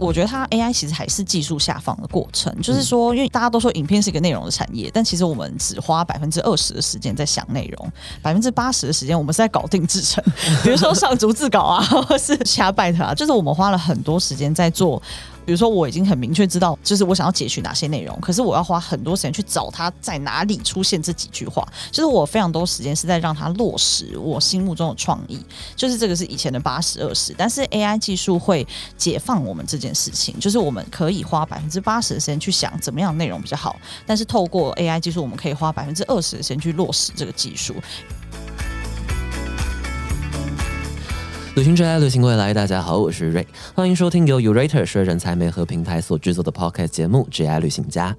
[0.00, 7.92] 我觉得它 AI 其实还是技术下放的过程，就是说，因为大家都说影片是一个内容的产业，但其实我们只花百分之二十的时间在想内容，
[8.22, 10.24] 百分之八十的时间我们是在搞定制成，
[10.64, 15.00] 比如说上逐字稿啊，或是瞎拜特啊，就是我们花了很多时间在做。
[15.50, 25.44] 比如说，我已经很明确知道，就是我想要截取哪些内容，可是我要花很多时间去找它在哪里出现这几句话，就是我非常多时间是在让它落实我心目中的创意，
[25.74, 28.64] 就是这个是以前的八十二十，但是 AI 技术会
[28.96, 33.74] 解放我们这件事情，就是我们可以花百分之八十的时间去想怎么样内容比较好，
[34.06, 37.74] 但是透过 AI 技术，我们可以花百分之二十的时间去落实这个技术。
[41.56, 48.12] 旅行之爱旅行未来，大家好，我是 Ray，，欢迎收听由 Urater 说人才媒合平台所制作的 Podcast 节目《J I 旅行家》。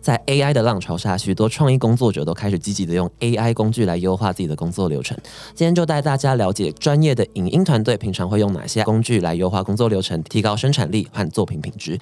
[0.00, 5.16] 在 AI 的浪潮下，许多创意工作者都开始积极的用 AI 工具来优化自己的工作流程。
[5.54, 11.96] 今天就带大家了解专业的影音团队平常会用哪些工具来优化工作流程，提高生产力和作品品质。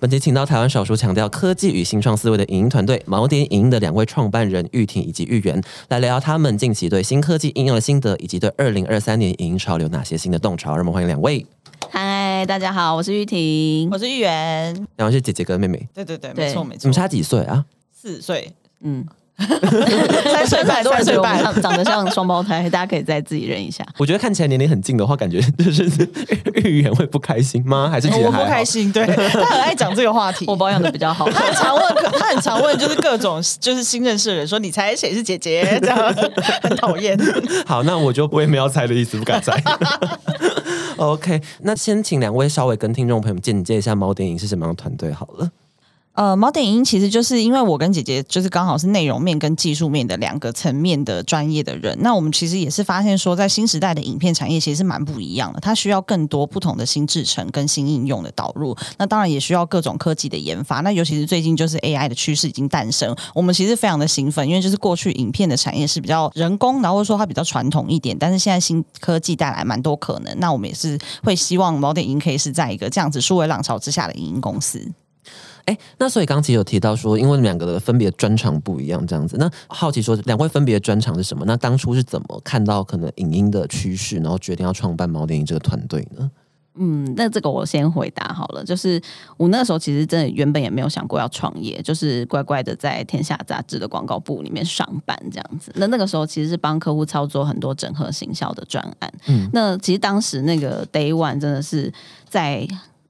[0.00, 10.70] 本期请到台湾少数强调科技与新创思维的影音团队锚点影音的两位创办人玉婷以及玉元，来聊聊他们近期对新科技应用的心得，以及对二零二三年影音潮流哪些新的洞潮。
[10.76, 11.44] 让我们欢迎两位。
[11.90, 15.88] 嗨，大家好，我是玉婷，我是玉元，两位是姐姐跟妹妹。
[15.92, 16.82] 对对对，没错没错。
[16.82, 17.64] 你们差几岁啊？
[17.92, 18.52] 四岁。
[18.80, 19.04] 嗯。
[19.38, 23.86] 三岁半，三岁半，长得像双胞胎， 大家可以再自己认一下。
[23.96, 25.88] 我觉得看起来年龄很近的话，感觉 就是
[26.64, 27.88] 预言会不开心吗？
[27.88, 28.92] 还是我不开心？
[28.92, 31.30] 对 他很爱讲这个话题，我保养的比较好。
[31.30, 36.14] 他很常问，他很常问，就是各种就是新认识的人说：“你猜谁是姐姐？”这样
[36.62, 37.16] 很讨厌。
[37.64, 39.62] 好，那我就不会没有猜的意思，不敢猜。
[40.96, 45.48] OK，那先请两位稍微跟听众朋友们简介一下猫电影是什么样的团队好了。
[46.18, 51.96] 呃，毛点影其实就是因为我跟姐姐就是刚好是内容面跟技术面的两个层面的专业的人。
[52.00, 58.76] 那我们其实也是发现说，在新时代的影片产业其实是蛮不一样的，它需要更多不同的新制程跟新应用的导入。
[58.96, 60.80] 那当然也需要各种科技的研发。
[60.80, 70.36] 那尤其是最近就是 AI 的趋势已经诞生，我们其实非常的兴奋，因为就是过去影片的产业是比较人工，然后说它比较传统一点，但是现在新科技带来蛮多可能。
[70.40, 74.84] 那我们也是会希望毛点影可以是在一个这样子数位浪潮之下的影音公司。
[75.68, 79.36] 哎，那所以刚其实有提到说，因为两个的分别专长不一样，这样子。
[79.38, 81.44] 那好奇说，两位分别专长是什么？
[81.44, 86.30] 那当初是怎么看到可能影音的趋势，然后决定要创办毛电影这个团队呢？
[86.80, 88.64] 嗯，那这个我先回答好了。
[88.64, 88.98] 就是
[89.36, 95.70] 我那时候其实真的原本也没有想过要创业，就是乖乖的在天下杂志的广告部里面上班这样子。
[95.74, 99.12] 那那个时候其实是帮客户操作很多整合行销的专案。
[99.26, 101.92] 嗯，那其实当时那个 Day One 真的是
[102.26, 102.66] 在。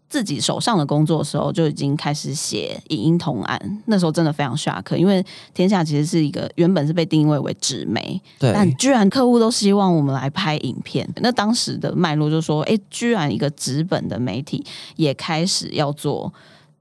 [0.09, 11.09] 自己手上的工作的时候就已经开始写影音同案，那时候真的非常 shock，因为天下其实是一个原本是被定位为纸媒，但居然客户都希望我们来拍影片。
[11.17, 14.65] 那当时的脉络就说，哎，居然一个纸本的媒体
[14.97, 16.33] 也开始要做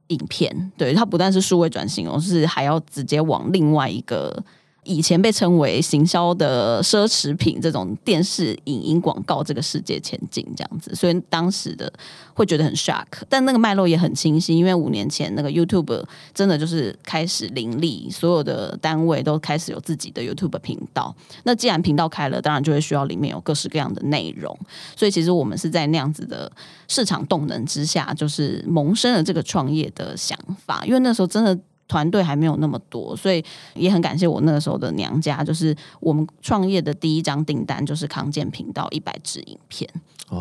[0.07, 4.43] 影片，对它不但是数位转型而，是还要直接往另外一个。
[4.87, 11.91] 以前被称为行销的奢侈品，这种电视影音广告这个世界前进这样子，所以当时的
[12.33, 16.01] 会觉得很 shock，但那个脉络也很清晰，因为五年前那个 YouTube
[16.33, 21.13] 真的就是开始林立，所有的单位都开始有自己的 YouTube 频道。
[21.43, 24.57] 那既然频道开了，当然就会需要里面有各式各样的内容，
[24.95, 26.49] 所以其实我们是在那样子的
[26.87, 31.59] 市场动能之下，就是萌生了这个创业的想法，因为那时候真的。
[31.87, 33.43] 团队还没有那么多，所以
[33.75, 39.89] 也很感谢我那个时候的娘家，就是我们创业的第一张订单就是康健频道一百支影片，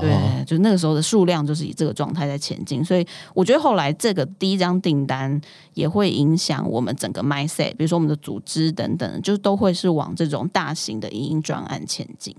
[0.00, 5.40] 对，就那个时候的数量就是以这个状态在前进，所以我觉得后来这个第一张订单
[5.74, 12.34] 也会影响我们整个 mindset，比如说我们的组织等等，就都会是往这种大型的影音专案前进。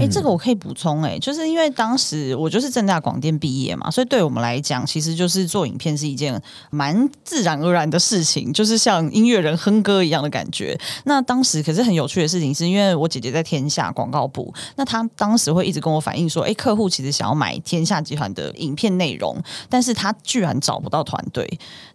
[0.00, 6.40] 哎，这个我可以补充哎，就是因为当时我就是正大广电毕业嘛，所以对我们来讲，其实就是做影片是一件
[6.70, 10.78] 蛮自然而然的事情，就是像音乐人哼歌一样的感觉。
[11.04, 19.36] 那当时可是很有趣的事情，是因为我姐姐在天下广告部，那她当时会一直跟我反映说，哎，客户其实想要买天下集团的影片内容，
[19.68, 21.46] 但是他居然找不到团队。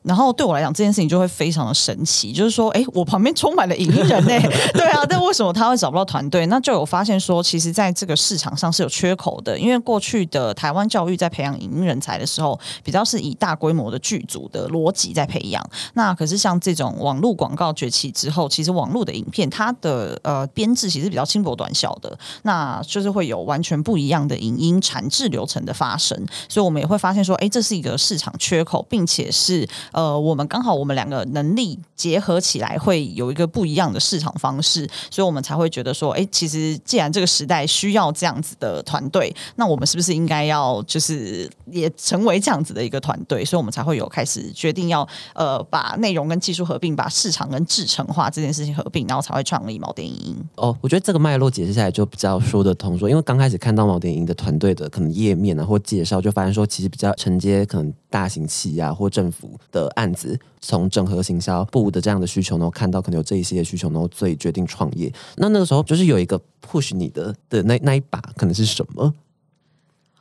[0.04, 4.40] 然后对我来讲，这件事情就会非常的神奇，就是说，哎，我旁边充满了影音人呢，
[4.74, 6.46] 对啊，但为什么他会找不到团队？
[6.46, 7.74] 那就有发现说，其实。
[7.80, 15.66] 在这个市场上是有缺口的，因为过去的台湾教育在培养影音人才的时候，比较是以大规模的剧组的逻辑在培养。
[15.94, 26.18] 那可是像这种网络广告崛起之后，其实网络的影片它的呃编制其实比较轻薄短小的，那就是会有完全不一样的影音产制流程的发生。
[26.50, 37.66] 所以我们也会发现说，哎，这是一个市场缺口，并且是呃我们刚好我们两个能力结合起来，会有一个不一样的市场方式，所以我们才会觉得说，哎，其实既然这个时代。
[37.70, 43.46] 需要这样子的团队，那我们是不是应该要就是也成为这样子的一个团队？
[43.46, 50.36] 所以我们才会有开始决定要呃把内容跟技术合并，把市场跟制程化这件事情合并，然后才会创立毛电影。
[50.56, 52.98] 哦，我觉得这个脉络解释下来就比较说得通。
[52.98, 65.12] 说，因为刚开始看到毛电影的团队的可能页面啊或介绍，就发现说其实比较承接可能大型企业啊或政府的案子，从整合行销部的这样的需求，然后看到可能有这一系列需求，然后所以决定创业。
[65.38, 69.14] 那那个时候就是有一个 push 你的的那那一把可能是什么？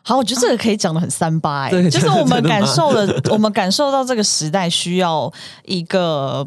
[0.02, 5.32] 好，我觉得这个可以讲的很三八哎、就是我们感受了，我们感受到这个时代需要
[5.64, 6.46] 一个。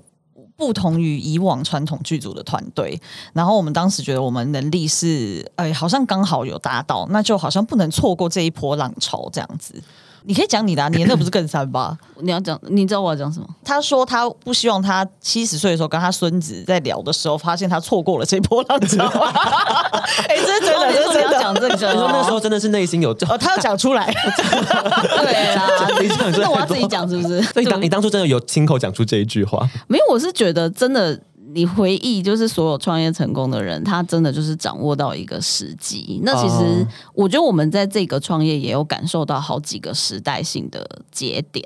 [0.57, 3.01] 不同于以往传统剧组的团队，
[3.33, 9.81] 然后我们当时觉得我们能力是，哎，好像刚好有达到，那就好像不能错过这一波浪潮这样子。
[10.23, 11.97] 你可以讲你的、啊， 你的那不是更三八？
[12.21, 13.47] 你要讲，你知道我要讲什么？
[13.63, 19.05] 他说他不希望他七十岁的时候跟他孙子在聊的时候，发现他错过了这波浪潮。
[20.27, 21.39] 哎、这是真的，这是真的。
[21.41, 24.05] 讲这个你说那时候真的是内心有，哦，他要讲出来。
[24.13, 25.67] 对啦，
[25.99, 27.41] 你讲这那我要自己讲是不是？
[27.41, 31.19] 所以当你当初真的有亲口讲出这一句话，没有，我是觉得真的，
[31.53, 36.19] 你回忆就是所有创业成功的人，他真的就是掌握到一个时机。
[36.23, 41.63] 那其实哦我觉得我们在这个创业也有感受到好几个时代性的节点。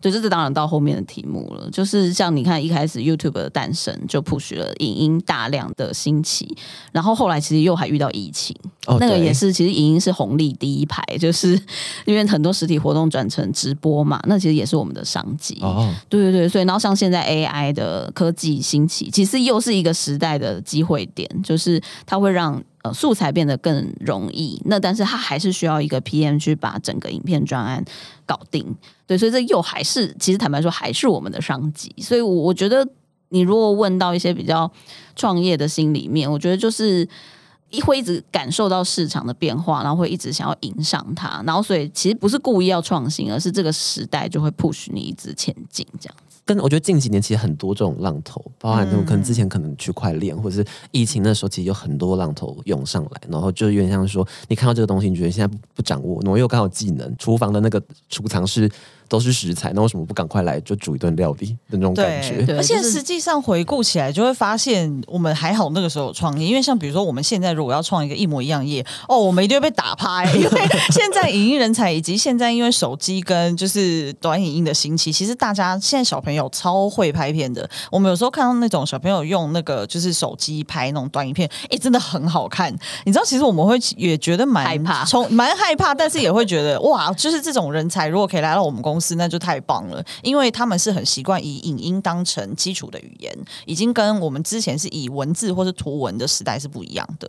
[0.00, 1.68] 对，这是当然到后面的题目了。
[1.70, 6.56] 就是像你看一开始 YouTube 的诞生就 push 了影音大量的兴起，
[6.92, 8.54] 然后后来其实又还遇到疫情，
[8.86, 11.60] 哦那个也是，其实影音是红利第一排，就是
[12.04, 15.58] 因为很多实体活动转成直播嘛，那其实也是我们的商机。
[15.60, 27.84] 哦，对对对，所以然后像现在 AI 的科技兴起，其实是又是一个时代的机会点，就是它会让呃素材变得更容易，那但是它还是需要一个 PM 去把整个影片专案
[28.26, 28.74] 搞定。
[29.06, 32.86] 对，所以这又还是其实坦白说还是我们的商机，所以我我觉得
[33.30, 34.70] 你如果问到一些比较
[35.16, 37.08] 创业的心里面，我觉得就是。
[37.70, 46.14] 一会一直感受到市场的变化，然后会一直想要迎上它，然后所以其实不是故意要创新，而是这个时代就会 push 你一直前进这样。
[46.46, 58.70] 跟我觉得近几年其实很多这种浪头，包含那种嗯可能之前可能区块链或者是疫情的时候，其实有很多浪头涌上来，然后就有点像说，你看到这个东西，你觉得现在不不掌握，然后又刚好技能，厨房的那个储藏室
[59.08, 62.42] 都是食材，那为什么不赶快来就煮一顿料理的那种感觉？
[62.44, 70.50] 对而且实际上回顾起来，就会发现我们还好那个时候有创业，因为像比如说我们现在如果要创一个一模一样业，哦，我们一定会被打趴、 因为
[70.90, 77.68] 现在影音人才以及现在因为手机跟就是短影音的兴起，其实大家现在小朋友超会拍片的。
[77.90, 82.74] 我们有时候看到那种小朋友用那个就是手机拍那种短影片，哎，真的很好看。
[83.04, 93.36] 你知道，其实我们会也觉得蛮害怕从蛮害怕，但是也会觉得哇，就是这种人才如果可以来到我们公公司，那就太棒了，因为他们是很习惯以影音当成基础的语言，
[93.66, 97.28] 已经跟我们之前是以文字或是图文的时代是不一样的。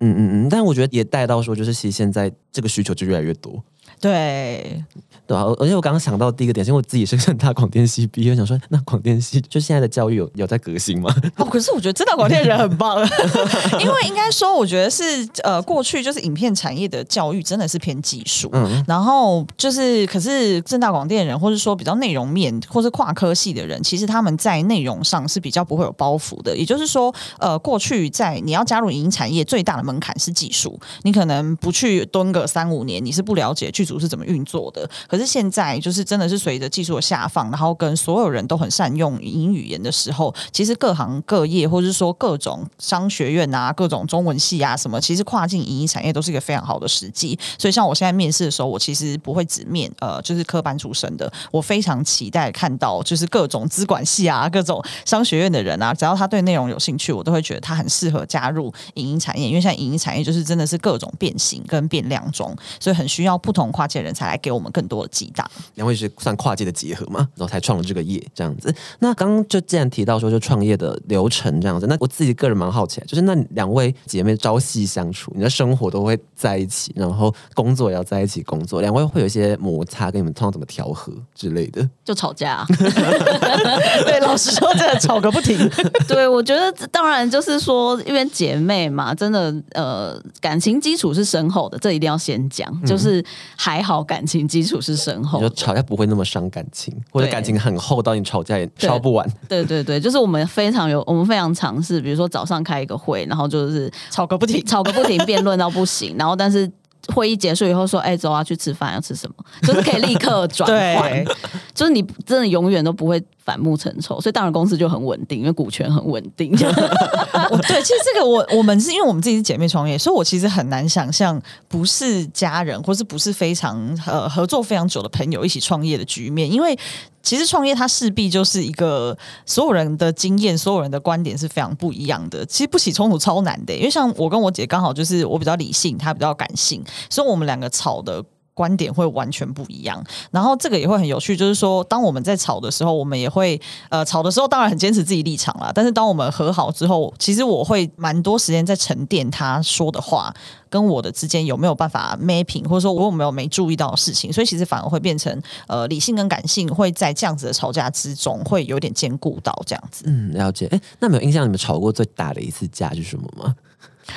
[0.00, 3.62] 嗯嗯嗯，但我觉得也带到说，就是其实现在这个需求就越来越多。
[4.02, 4.84] 对，
[5.28, 11.08] 对啊，而且我刚刚想到第一个点，是因为我自己是正大广电系毕业，想说那广电系就现在的教育有有在革新吗？
[11.38, 12.98] 哦，可是我觉得正大广电人很棒，
[13.78, 15.04] 因为应该说，我觉得是
[15.44, 26.56] 呃，过去就是影片产业的教育真的是偏技术，嗯然后就是，可是正大广电人，或者说比较内容面，或是跨科系的人，其实他们在内容上是比较不会有包袱的。
[26.56, 34.88] 也就是说，呃，过去在你要加入影音产业，最大的门槛是技术，你可能不去蹲个三五年，你是不了解剧组是怎么运作的。
[35.08, 47.38] 可是现在就是真的是随着技术的下放，然后跟所有人都很善用语音语言的时候，其实各行各业，或者是说各种商学院啊、各种中文系啊什么，其实跨境影音产业都是一个非常好的时机。
[47.58, 65.48] 所以像我现在面试的时候，我其实不会只面呃就是科班出身的，我非常期待看到就是各种资管系啊、各种商学院的人啊，只要他对内容有兴趣，我都会觉得他很适合加入影音产业，因为现在影音产业就是真的是各种变形跟变量中，所以很需要不同跨界人才来给我们更多的激荡。
[65.74, 68.74] 两位是算跨界的结合嘛，然后才创了这个业这样子。
[68.98, 81.88] 那刚刚就既然提到说就创业的流程这样子，那我自己个人蛮好奇的，就是那两位姐妹朝夕相处，你的生活都会在一起，然后工作也要在一起工作，两位会有一些摩擦，跟你们通常怎么调和之类的？
[82.04, 82.66] 就吵架、啊。
[84.04, 85.58] 对，老实说，真的吵个不停。
[86.08, 92.72] 对，我觉得当然就是说，因为姐妹嘛，真的呃，感情基础是深厚的，这一定要先讲。
[92.84, 93.24] 就是
[93.62, 99.24] 还好感情基础是深厚的，你说吵架不会那么伤感情，或者感情很厚到你吵架也吵不完。
[99.48, 106.68] 对对对，就是我们非常有，我们非常尝试，比如说早上开一个会，然后就是吵个不停，吵个不停，辩论到不行，然后但是。
[107.12, 109.34] 会议结束以后说：“哎、走啊，去吃饭，要吃什么？”
[109.66, 110.64] 就是可以立刻转
[110.96, 111.26] 换对。
[111.74, 116.50] 就是你真的永远都不会反目成仇，所以当然公司就很稳定，因为股权很稳定。
[116.56, 126.78] 对，其实这个我我们是因为我们自己是姐妹创业，所以我其实很难想象不是家人或是不是非常呃合作非常久的朋友一起创业的局面，因为
[127.22, 132.44] 其实创业它势必就是一个所有人的经验、所有人的观点是非常不一样的。
[132.46, 138.22] 其实不起冲突超难的，因为像我跟我姐刚好就是我比较理性，她比较感性，所以我们两个吵的。
[138.54, 145.72] 观点会完全不一样，然后这个也会很有趣，就是说，当我们在吵的时候，我们也会呃吵的时候，当然很坚持自己立场啦。
[145.74, 150.34] 但是当我们和好之后，其实我会蛮多时间在沉淀他说的话
[150.68, 160.04] 跟我的之间有没有办法 mapping，或者说我有没有没注意到的事情，所以其实反而会变成呃理性跟感性会在这样子的吵架之中会有点兼顾到这样子。
[160.06, 160.66] 嗯，了解。
[160.70, 163.54] 哎，那没有印象你们吵过最大的一次架是什么吗？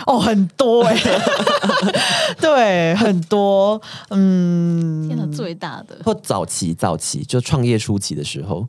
[0.06, 0.96] 哦，很多哎，
[2.40, 8.68] 对，很多，嗯，天哪，最大的或早期早期就创业初期的时候。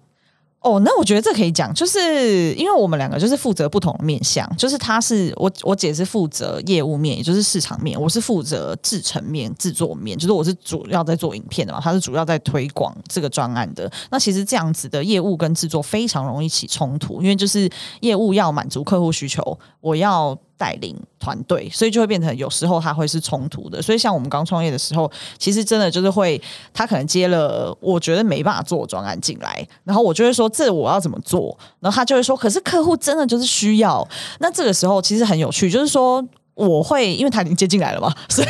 [0.60, 13.88] 哦，那我觉得这可以讲，就是因为我们两个就是负责不同的面向，就是他是我我姐是负责业务面，也就是市场面，我是负责制成面、制作面，就是我是主要在做影片的嘛，他是主要在推广这个专案的。
[14.10, 20.36] 那其实这样子的业务跟制作非常容易起冲突，因为就是业务要满足客户需求，我要。
[20.58, 23.82] 带领团队，所以就会变成有时候他会是冲突的。
[23.82, 26.40] 所以像我们刚创业的时候，其实真的就是会，
[26.72, 34.08] 他可能接了我觉得没办法做专案进来，然后我就会说这我要怎么做，然后他就会说，可是客户真的就是需要。
[34.40, 36.26] 那这个时候其实很有趣，就是说。
[36.56, 38.48] 我会，因为他已经接进来了嘛，所以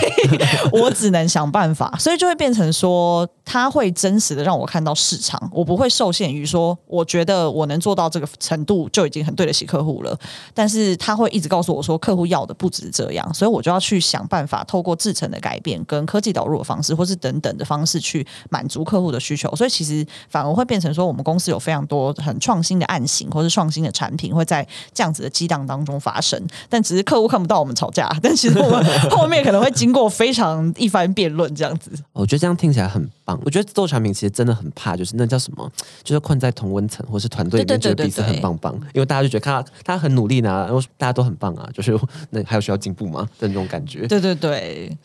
[0.71, 10.19] 我只能想办法，所以就会变成说，他会真实的让我看到市场，我不会受限于说，我觉得我能做到这个程度就已经很对得起客户了。
[10.53, 19.55] 但是他会一直告诉我说，客户要的不止这样，所以我就要去想办法，透过制成的改变跟科技导入的方式，或是等等的方式去满足客户的需求。
[19.55, 28.11] 所以其实反而会变成说，我们公司有非常多很创新的案型，或是创新的产品会在这样子的激荡当中发生，但只是客户看不到我们吵架。
[28.21, 31.93] 但其实我们 后面可能会经过非常一番辩论，这样子。
[32.13, 33.39] 我觉得这样听起来很棒。
[33.45, 35.71] 我觉得做产品其实真的很怕，就是那叫什么，
[36.03, 38.75] 就是困在同温层或是团队里面，觉得彼此很棒棒。
[38.95, 41.95] 因为大家就觉得他他很努力呢，然后大家都很棒啊，就是
[42.31, 44.07] 那还有需要进步吗的那种感觉？
[44.07, 44.97] 对对对。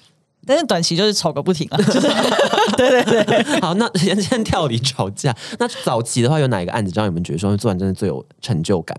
[0.46, 2.08] 但是短期就是吵个不停啊， 就是
[2.78, 3.44] 对对对。
[3.62, 5.36] 好，那先 先跳离吵架。
[5.60, 8.98] 那早期的话，有哪一个案子让你们觉得说做完真的最有成就感？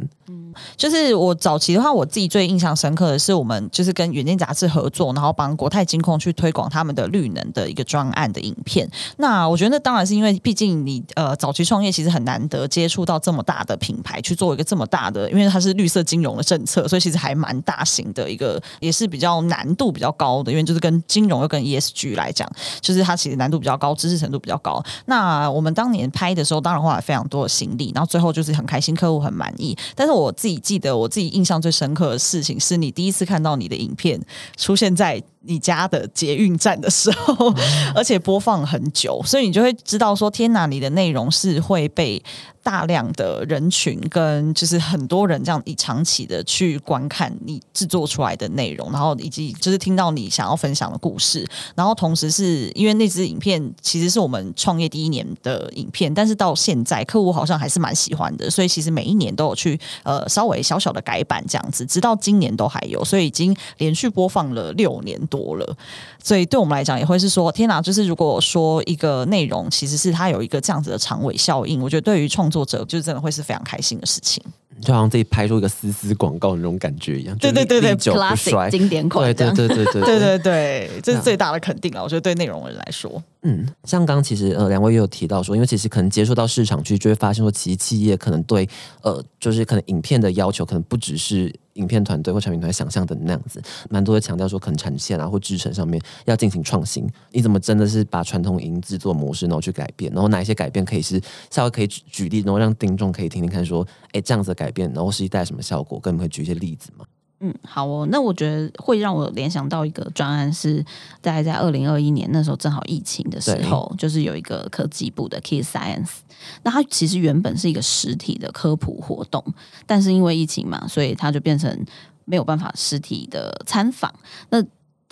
[0.77, 8.87] 就是我早期的话，我自己最印象深刻的是，我们就是跟远见杂志合作，然后帮国泰金控去推广他们的绿能的一个专案的影片。
[9.17, 22.47] 那我觉得那当然是因为，毕竟你呃早期创业其实很难得接触到这么大的品牌去做一个这么大的，因为它是绿色金融的政策，所以其实还蛮大型的一个，也是比较难度比较高的，因为就是跟金融又跟 ESG 来讲，
[22.81, 24.83] 就是它其实难度比较高，知识程度比较高。
[25.07, 29.77] 那我们当年拍的时候，当然花了非常多的心力，然后最后就是很开心，客户很满意。
[29.95, 34.21] 但是我自己记得，我自己印象最深刻的事情，是你第一次看到你的影片
[34.57, 37.55] 出现在你家的捷运站的时候，
[37.95, 42.23] 而且播放很久，所以你就会知道说，天哪，你的内容是会被。
[42.65, 51.45] 大量的人群跟就是很多人这样以长期的去观看你制作出来的内容，然后以及就是听到你想要分享的故事，
[51.75, 65.77] 然后同时是因为那支影片其实是我们创业第一年的影片，但是到现在客户好像还是蛮喜欢的，所以其实每一年都有去呃稍微小小的改版这样子，直到今年都还有，所以已经连续播放了六年多了。
[66.23, 67.81] 所以对我们来讲也会是说，天哪！
[67.81, 74.45] 就是如果说一个内容其实是它有一个这样子的长尾效应，我觉得对于创作者就真的会是非常开心的事情，
[74.81, 82.03] 就好像自己拍出一个丝丝广告的那种感觉一样，对对对对，久不衰经典款，对对对对对对对，这是最大的肯定啊！
[82.03, 88.69] 我觉得对内容人来说，嗯，像刚其实呃两位也有提到说，因为其实可能接触到市场去，就会发现说，其实企业可能对
[89.03, 103.87] 呃就是可能影片的要求，可能不只是影片团队或产品团队想象的那样子，蛮多的强调说，可能产线啊或制程上面要进行创新，你怎么真的是把传统影制作模式然后去改变，然后哪一些改变可以是稍微可以举举例，然后让听众可以听听看说。
[104.13, 105.99] 哎，这样子的改变，然后实际带来什么效果？
[105.99, 107.05] 跟你们举一些例子吗？
[107.41, 108.07] 嗯，好哦。
[108.11, 110.85] 那我觉得会让我联想到一个专案，是
[111.21, 116.19] 在在二零二一年那时候正好疫情的时候，就是有一个科技部的 Key Science。
[116.63, 119.45] 那它其实原本是一个实体的科普活动，
[119.87, 121.85] 但是因为疫情嘛，所以它就变成
[122.25, 124.13] 没有办法实体的参访。
[124.51, 124.63] 那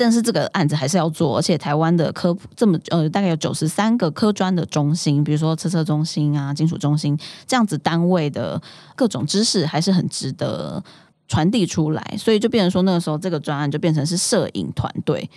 [0.02, 8.59] 但是这个案子还是要做，而且台湾的科普这么呃，大概有九十三个科专的中心，比如说测测中心啊、金属中心这样子单位的
[8.97, 10.83] 各种知识，还是很值得
[11.28, 12.14] 传递出来。
[12.19, 15.28] 所以就变成说，那个时候这个专案就变成是摄影团队。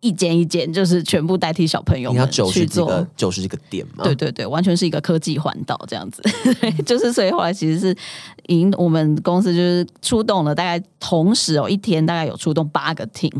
[0.00, 3.04] 一间一间，就是全部代替小朋友你要们去做。
[3.16, 4.04] 九十几个点嘛？
[4.04, 6.22] 对对对，完全是一个科技环岛这样子，
[6.86, 7.92] 就是所以后来其实是
[8.46, 13.30] 已经我们公司就是出动了，大概同时哦一天大概有出动八个厅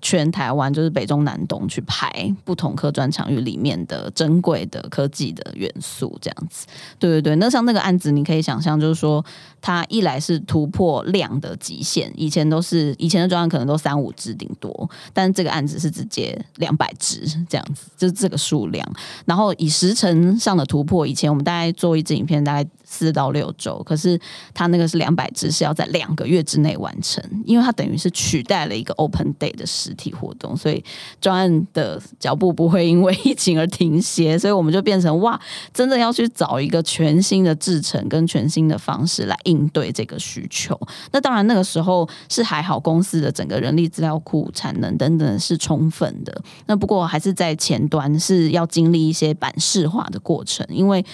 [0.00, 6.66] 全台湾就是北中南东去拍不同科专场域里面的珍贵的科技的元素这样子。
[6.98, 9.24] 对对对，那像那个案子，你可以想象就是说，
[9.60, 18.86] 它一来是突破量的极限，以前都是以前的专案可能都三五只顶多，但这个案子是直接两百只这样子，就是这个数量。
[19.24, 24.20] 然后以时程上的突破，以前我们大概做一支影片大概四到六周，可是
[24.52, 30.82] 它那个是两百只，是要在两个月之内完成，因为它等于是取代了一个 Open Day 的实体活动，所以
[31.20, 35.40] 专案的脚步不会因为疫情而停歇，所以我们就变成哇，
[35.72, 40.76] 真的要去找一个全新的制程跟全新的方式来应对这个需求。
[41.12, 46.42] 那当然那个时候是还好，公司的整个人力资料库、产能等等是充分的。
[46.66, 51.04] 那不过还是在前端是要经历一些版式化的过程，因为。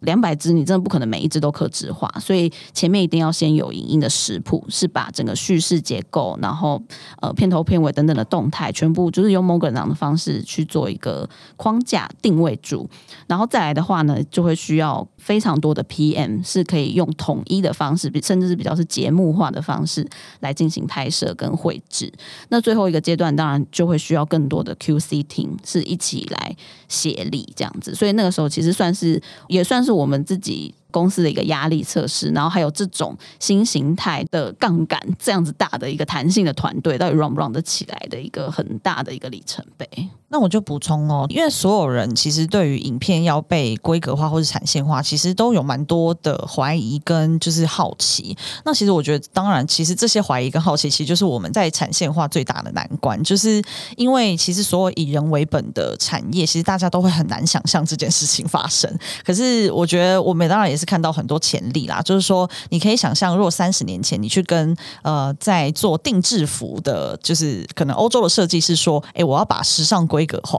[0.00, 6.80] 两百只，你真的不可能每一只都可制化，所以前面一定要先有影音的食谱，是把整个叙事结构，然后
[7.20, 12.88] 呃片头片尾等等的动态，全部就是用 Morgan 的方式去做一个框架定位住，
[13.26, 22.12] 然后再来的话呢，就会需要非常多的 PM 是可以用统一的方式，甚至是比较是节目化的方式来进行拍摄跟绘制。
[22.48, 26.56] 那最后一个阶段，当然就会需要更多的 QC team 是一起来
[26.86, 39.86] 协力这样子，所以那个时候其实算是也算是我们自己公司的一个压力测试，然后还有这种新形态的杠杆这样子大的一个弹性的团队，到底 run 不 run 得起来的一个很大的一个里程碑。
[40.28, 48.36] 那我就补充哦，因为所有人其实对于影片要被规格化或者产线化，其实都有蛮多的怀疑跟就是好奇。
[48.64, 53.62] 那其实我觉得，当然，其实这些怀疑跟好奇，其实就是我们在产线化最大的难关，就是
[53.96, 58.90] 因为其实所有以人为本的产业，其实大家都会很难想象这件事情发生。
[59.24, 62.00] 可是我觉得，我们当然也是看到很多潜力啦。
[62.00, 70.58] 就是说，你可以想象，如果三十年前你去跟呃在做定制服的，就是可能欧洲的设计师说，哎，我要把时尚规格化，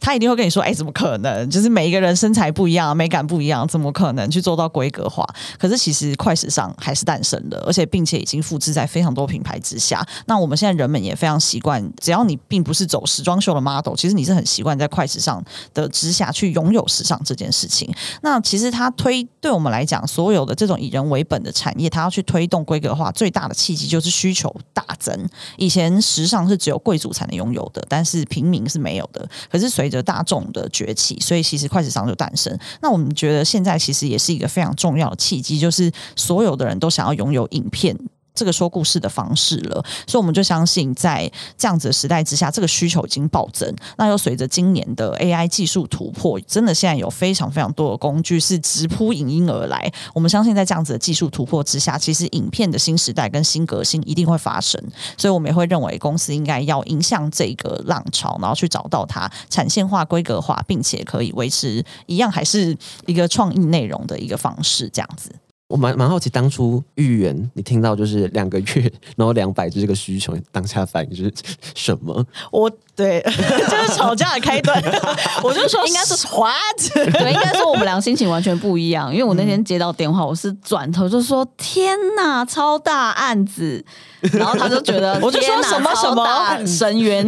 [0.00, 1.48] 他一定会跟你说，哎，怎么可能？
[1.50, 5.24] 就是每一个人身材不一样，美感不一样，怎么可能去做到规格化？
[5.58, 10.06] 可是其实快时尚还是诞生的，而且并且已经复制在非常多品牌之下。
[10.26, 17.92] 那我们现在人们也非常习惯，只要你并不是走时装秀的 model，其实你是很习惯在快时尚的之下去拥有时尚这件事情。
[18.22, 25.28] 那其实他推对我们来讲，所有的这种以人为本的产业，它要去推动规格化，最大的契机就是需求大增。
[25.56, 29.26] 以前时尚是只有贵族才能拥有的，但是平民是没有的。
[29.50, 32.56] 可是随着大众的崛起，所以其实快时尚就诞生。
[32.82, 37.96] 那我们觉得现在其实也是一个非常重要的契机，就是所有的人都想要拥有影片。
[38.36, 43.74] 这个说故事的方式了，所以我们就相信，在这样子的时代之下，这个需求已经暴增。
[43.96, 49.90] 那又随着今年的 AI 技术突破，真的现在有非常非常多的工具是直扑影音而来。
[50.14, 54.78] 我们相信，在这样子的技术突破之下，其实影片的新时代跟新革新一定会发生。
[55.16, 65.30] 所以我们也会认为，公司应该要迎向这个浪潮，然后去找到它产线化、规格化，并且可以维持一样还是一个创意内容的一个方式，这样子。
[65.68, 71.32] 我蛮蛮好奇，当初预言你听到就是两个月， 然后两百只这个需求，当下反应是
[71.74, 72.24] 什么？
[72.52, 74.82] 我对， 就是吵架的开端。
[75.44, 77.12] 我就说，应该是 what？
[77.12, 83.84] 对，应该说我们俩心情完全不一样，因为我那天接到电话，我是转头就说：“天哪，超大案子！”
[84.32, 87.24] 然后他就觉得，我就说什么什么超大深渊。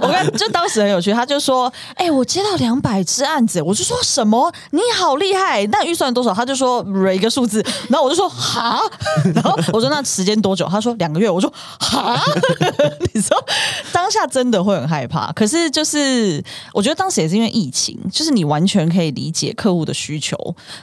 [0.00, 4.50] 我跟就当时很有趣，他就说：“哎、我接到两百只案子。”我就说什么？
[4.70, 5.66] 你好厉害！
[5.66, 6.32] 那预算多少？
[6.32, 8.80] 他就说呃一个数字，然后我就说哈，
[9.34, 10.66] 然后我说那时间多久？
[10.70, 11.28] 他说两个月。
[11.28, 12.18] 我说哈，
[13.12, 13.36] 你说
[13.92, 15.32] 当下真的会很害怕。
[15.32, 20.36] 可是就是我觉得当时也是因为疫情，就是你完全可以理解客户的需求，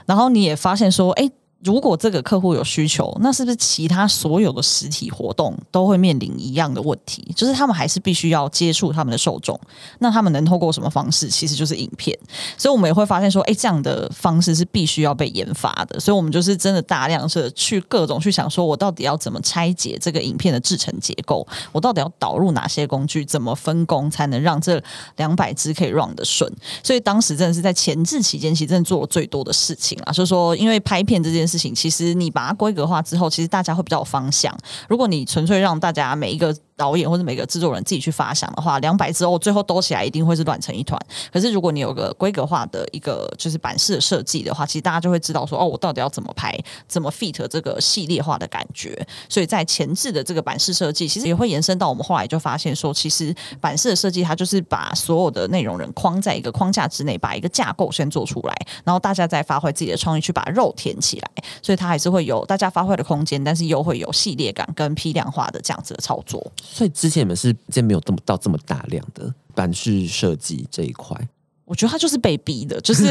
[0.05, 1.29] 然后你也发现说，哎、
[1.65, 7.27] 如果这个客户有需求，那是不是其他所有的实体活动都会面临一样的问题？
[7.35, 9.59] 就是他们还是必须要接触他们的受众，
[9.97, 11.27] 那他们能透过什么方式？
[11.27, 12.17] 其实就是影片。
[12.55, 15.99] 所以我们也会发现说，哎，这样的方式是必须要被研发的。
[15.99, 21.45] 所以我们就是真的大量是去各种去想说，我到底要怎么拆解这个影片的制成结构？
[21.71, 23.25] 我到底要导入哪些工具？
[23.25, 24.79] 怎么分工才能让这
[25.15, 26.51] 两百支可以 run 的顺？
[26.83, 34.55] 所以当时真的是在前置期间，其实真的做了最多的事情啊，就是说，因为拍片这件事事情，其实你把它规格化之后，其实大家会比较有方向。
[34.89, 40.99] 如果你纯粹让大家每一个导演或者每个制作人自己去发想的话，两百之后最后兜起来一定会是乱成一团。
[41.31, 46.57] 可是如果你有个规格化的一个就是版式的设计的话，其实大家就会知道说哦，我到底要怎么拍，
[46.87, 49.07] 怎么 fit 这个系列化的感觉。
[49.29, 61.31] 所以在前置的这个版式设计，其实也会延伸到我们后来就发现说，其实版式的设计它就是把所有的内容人框在一个框架之内，把一个架构先做出来，然后大家再发挥自己的创意去把肉填起来。
[61.61, 66.51] 所以它还是会有大家发挥的空间，但是又会有系列感跟批量化的这样子的操作。
[66.71, 71.27] 所以之前你们是见没有这么到这么大量的版式设计这一块。
[71.65, 73.03] 我觉得他就是被逼的，就是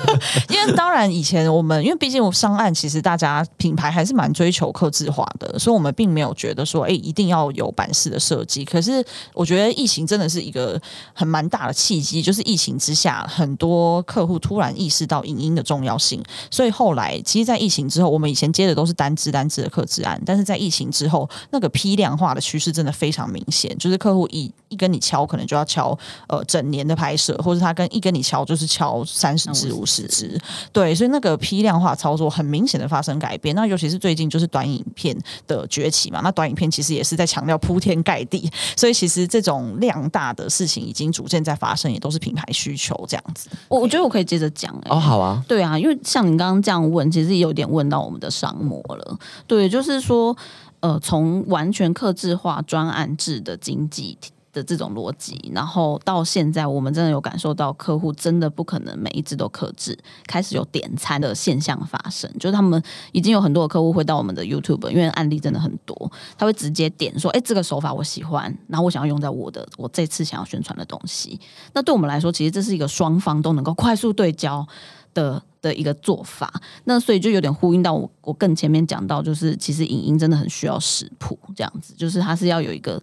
[0.48, 8.64] 因为当然以前我们因为毕竟上岸，其实大家品牌还是蛮追求克制化的，所以我们并没有觉得说，哎，一定要有版式的设计。
[8.64, 10.80] 可是我觉得疫情真的是一个
[11.12, 25.96] 很蛮大的契机，就是疫情之下，很多客户突然意识到影音的重要性，所以后来其实，在疫情之后，我们以前接的都是单支单支的克制案，但是在疫情之后，那个批量化的趋势真的非常明显，就是客户一一跟你敲，可能就要敲
[26.28, 30.40] 呃整年的拍摄，或者他跟一跟你敲就是敲三十支五十支，
[30.72, 33.54] 对，所以那个批量化操作很明显的发生改变。
[33.54, 43.48] 那尤其是最近就是短影片的崛起嘛，那短影片其实也是在强调铺天盖地，所以其实这种量大的事情已经逐渐在发生，也都是品牌需求这样子。
[43.68, 49.18] 我我觉得我可以接着讲哎，哦，好啊，对啊，因为像你刚刚这样问，其实有点问到我们的商模了。
[49.46, 50.36] 对，就是说，
[50.80, 54.16] 呃，从完全克制化专案制的经济。
[54.52, 62.30] 的这种逻辑，然后到现在，我们真的有感受到客户真的不可能每一只都克制，开始有点餐的现象发生。
[62.38, 62.82] 就是他们
[63.12, 71.38] 已经有很多的客户会到我们的 YouTube，因为案例真的很多，他会直接点说：“哎，这个手法我喜欢，然后我想要用在我的我这次想要宣传的东西。”
[71.72, 74.66] 那对我们来说，其实这是一个双方都能够快速对焦
[75.14, 75.42] 的。
[75.62, 76.50] 的一个做法，
[76.84, 82.98] 那所以就有点呼应到我我更前面讲到，就是其实影音真的很需要食谱这样子，就是它是要有一个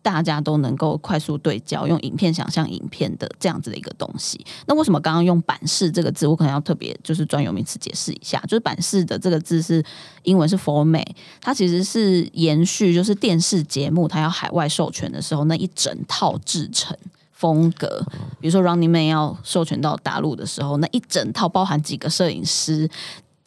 [0.00, 4.40] 大家都能够快速对焦，用影片想象影片的这样子的一个东西。
[4.66, 9.84] 那为什么刚刚用版式这个字，我可能要特别就是专有名词解释一下，就是版式的这个字是
[10.22, 11.04] 英文是 format，
[11.40, 16.96] 它其实是延续就是电视节目它要海外授权的时候那一整套制成。
[17.38, 18.04] 风格，
[18.40, 22.90] 比如说 Running Man 要授权到大陆的时候，那一整套包含几个摄影师。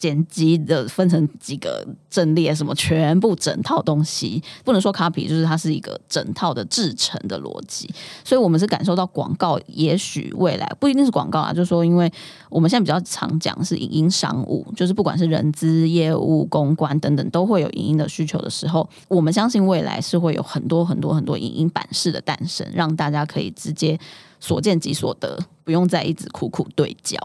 [0.01, 7.87] 剪辑的分成几个阵列，什么全部整套东西不能说 copy，就是它是一个整套的制成的逻辑。
[8.25, 12.11] 所以，我们是感受到广告，也许未来不一定是广告啊，就是说，因为
[12.49, 23.99] 我们现在比较常讲是影音商务，就是不管是人资、业务、公关等等，都会有影音的需求的时候，我们相信未来是会有很多很多很多影音版式的诞生，让大家可以直接
[24.39, 27.19] 所见即所得，不用再一直苦苦对焦。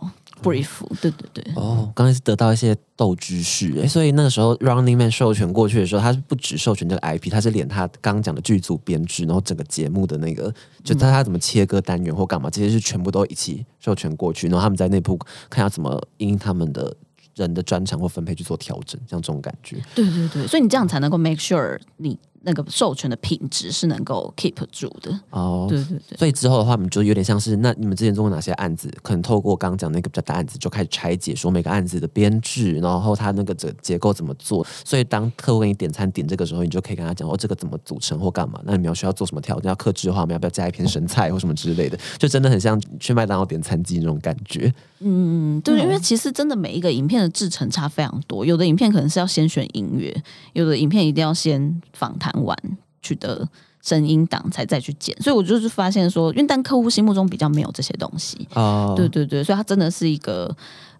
[0.46, 0.68] brief，
[1.00, 1.52] 对对对。
[1.54, 10.52] 哦，刚才是得到一些斗知识，哎，所以那个时候 Running Man 授权过去的时候，他是不只授权这个 IP，他是连他刚刚讲的剧组编制，然后整个节目的那个，
[10.84, 15.18] 就他他怎么切割单元或干嘛，这些是全部都一起授权过去，然后他们在内部
[15.50, 16.94] 看要怎么因他们的
[17.34, 19.76] 人的专长或分配去做调整，像这种感觉。
[19.94, 22.18] 对对对，所以你这样才能够 make sure 你。
[22.46, 28.88] 那个授权的品质是能够 keep 住的哦，对对对，所以之后的话，我们就有点像是那你们之前做过哪些案子？
[29.02, 34.64] 可能透过刚刚讲那个比较大案子，就开始拆解说每个案子的编制，然后它那个结结构怎么做。
[34.84, 38.60] 所以当客户给你点餐点这个时候，你就可以跟他讲哦，这个怎么组成或干嘛？
[38.64, 39.68] 那你们要需要做什么调整？
[39.68, 41.98] 要克制的话，我们要不要加一片生菜或什么之类的？
[42.16, 44.72] 就真的很像去麦当劳点餐机那种感觉。
[45.00, 50.14] 嗯，对，因为其实真的每一个影片的制成差非常多，有的影片可能是要先选音乐，
[50.52, 52.56] 有的影片一定要先访谈完。
[53.02, 53.48] 取得
[53.82, 60.52] 声音档才再去剪，所以我就是发现说，因为但客户心目中比较没有这些东西啊，对对对，所以它真的是一个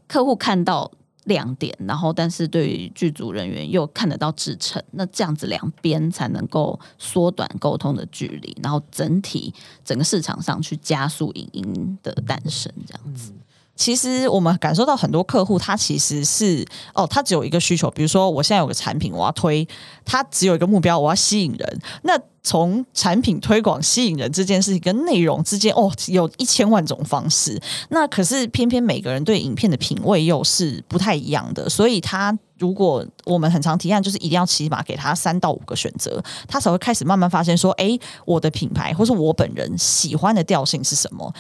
[0.06, 0.88] 客户看到
[1.24, 9.52] 亮点，然后但是对于剧组人员又看得到制成，那这样子两边才能够缩短沟通的距离，然后整体
[9.84, 13.32] 整个市场上去加速影音的诞生，这样子。
[13.76, 19.68] 其实我们感受到很多客户，他其实是哦，他只有一个需求，比如说我现在有个产品，我要推，
[20.04, 21.80] 他只有一个目标，我要吸引人。
[22.02, 27.60] 那从产品推广吸引人这件事情跟内容之间，哦，有一千万种方式。
[27.90, 32.36] 那可是偏偏每个人对影片的品味又是不太一样的，所以他。
[32.58, 41.32] 如果我们很常提案，就是一定要起码给他三到五个选择，他才会开始慢慢发现说，哎，我的品牌或是我本人喜欢的调性是什么？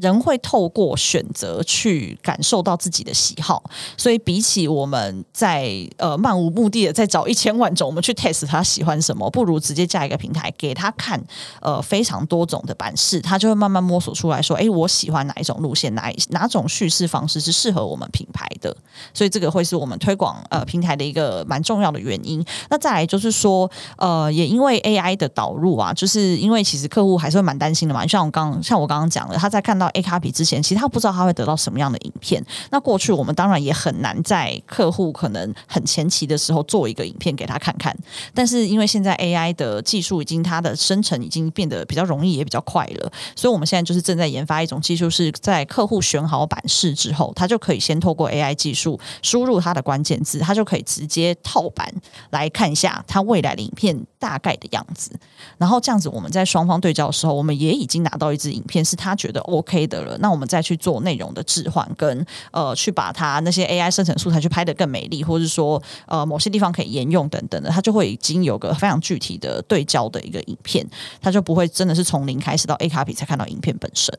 [0.00, 3.62] 人会透过选择去感受到自己的喜好，
[3.96, 11.22] 所以比起我们在呃漫无目的的在找一千万种，我们去 test 他喜欢什么，不如直接加一个平台给他看，
[11.60, 18.76] 呃，非常多种的版式，他就会慢慢摸索出来说，哎，我喜欢哪一种路线，哪哪种叙事方式是适合我们品牌的，
[19.12, 20.63] 所以这个会是我们推广呃。
[20.64, 22.44] 平台的一个蛮重要的原因。
[22.70, 28.06] 那再来就是说，呃，也因为 AI 的导入啊，就是因为其实客户还是会蛮担心的嘛。
[28.06, 32.44] 像我刚像我刚刚讲的，他在看到 A 卡比之前，其实他不知道他会得到什么样的影片。
[32.70, 37.94] 那过去我们当然也很难在客户可能很前期的时候做一个影片给他看看。
[38.32, 51.92] 但是因为现在 AI 的技术已经它的生成已经变得比较容易，也比较快了，所以我们现在就是正在研发一种技术，是在客户选好版式之后，他就可以先透过 AI 技术输入他的关键字，他就可以直接套版
[52.30, 55.10] 来看一下他未来的影片大概的样子。
[55.58, 60.16] 然后这样子，我们在双方对焦的时候，我们也已经拿到一支影片是他觉得 OK 的了。
[60.18, 70.86] 那我们再去做内容的置换，跟呃去把它那些 AI 生成素材去拍得更美丽，或者是说呃某些地方可以沿用等等的，它就会已经有个非常具体的对焦的一个影片，
[71.20, 74.12] 它就不会真的是从零开始到 A 卡比才看到影片本身。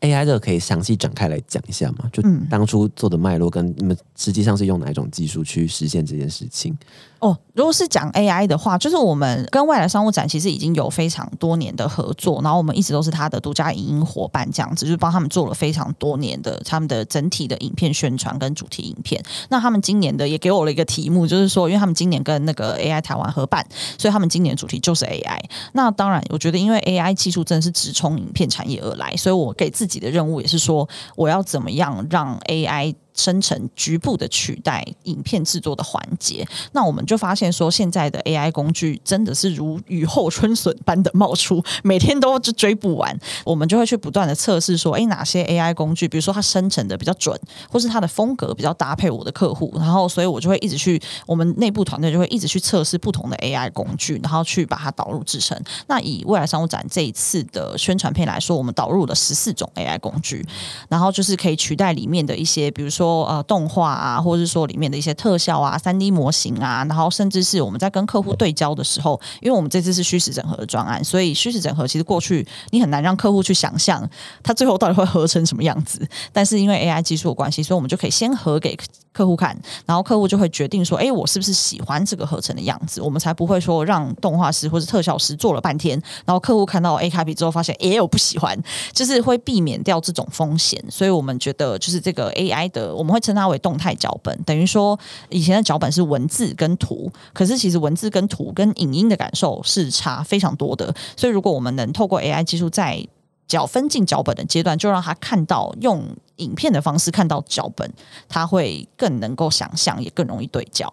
[0.00, 2.08] AI 这个可以详细展开来讲一下吗？
[2.12, 6.76] 就当初做的脉络跟你们实际上是用哪一种技术去实现这件事情？
[7.18, 19.20] 哦，如果是讲 AI 的话，就是我们跟未来商务展其实已经有非常多年的合作，然后我们一直都是他的独家影音伙伴，这样子就是帮他们做了非常多年的他们的整体的影片宣传跟主题影片。
[19.48, 25.40] 那他们今年的也给我了一个题目，就是说，因为他们今年跟那个 AI 台湾合办，所以他们今年的主题就是 AI。
[25.72, 32.94] 那当然，我觉得因为 AI 技术真的是直冲影片产业而来，所以我给自自己的任务也是说，我要怎么样让 AI。
[33.16, 43.18] 生成局部的取代影片制作的环节，那我们就发现说，现在的 AI 工具真的是如雨后春笋般的冒出，每天都就追不完。
[43.44, 47.34] 我们就会去不断的测试说，诶，哪些 AI 工具，比如说它生成的比较准，
[47.70, 55.58] 或是它的风格比较搭配我的客户，然后所以我就会一直去，我们内部团队就会一直去测试不同的 AI 工具，然后去把它导入制成。
[55.86, 60.46] 那以未来商务展这一次的宣传片来说，我们导入了十四种 AI 工具，
[60.90, 63.05] 然后就是可以取代里面的一些，比如说。
[63.06, 74.08] 说呃动画啊，或者是说里面的一些特效啊、三 D 模型啊，然后甚至是我们在跟客户对焦的时候，因为我们这次是虚实整合的专案，所以虚实整合其实过去你很难让客户去想象
[74.42, 76.06] 它最后到底会合成什么样子。
[76.32, 78.76] 但是因为 AI 技术的关系，所以我们就可以先合给
[79.12, 83.00] 客户看，然后客户就会决定说，哎，我是不是喜欢这个合成的样子？
[83.00, 88.58] 我们才不会说让动画师或者特效师做了半天，然后客户看到 A 卡比之后发现，哎，我不喜欢，
[88.92, 90.82] 就是会避免掉这种风险。
[90.90, 92.95] 所以我们觉得就是这个 AI 的。
[92.96, 100.94] 我们会称它为动态脚本，等于说以前的脚本是文字跟图，可是其实文字跟图跟影音的感受是差非常多的。
[101.16, 103.06] 所以如果我们能透过 AI 技术在
[103.46, 106.02] 脚分进脚本的阶段，就让他看到用
[106.36, 107.92] 影片的方式看到脚本，
[108.28, 110.88] 他会更能够想象，也更容易对焦。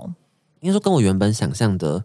[0.60, 2.04] 应该说跟我原本想象的。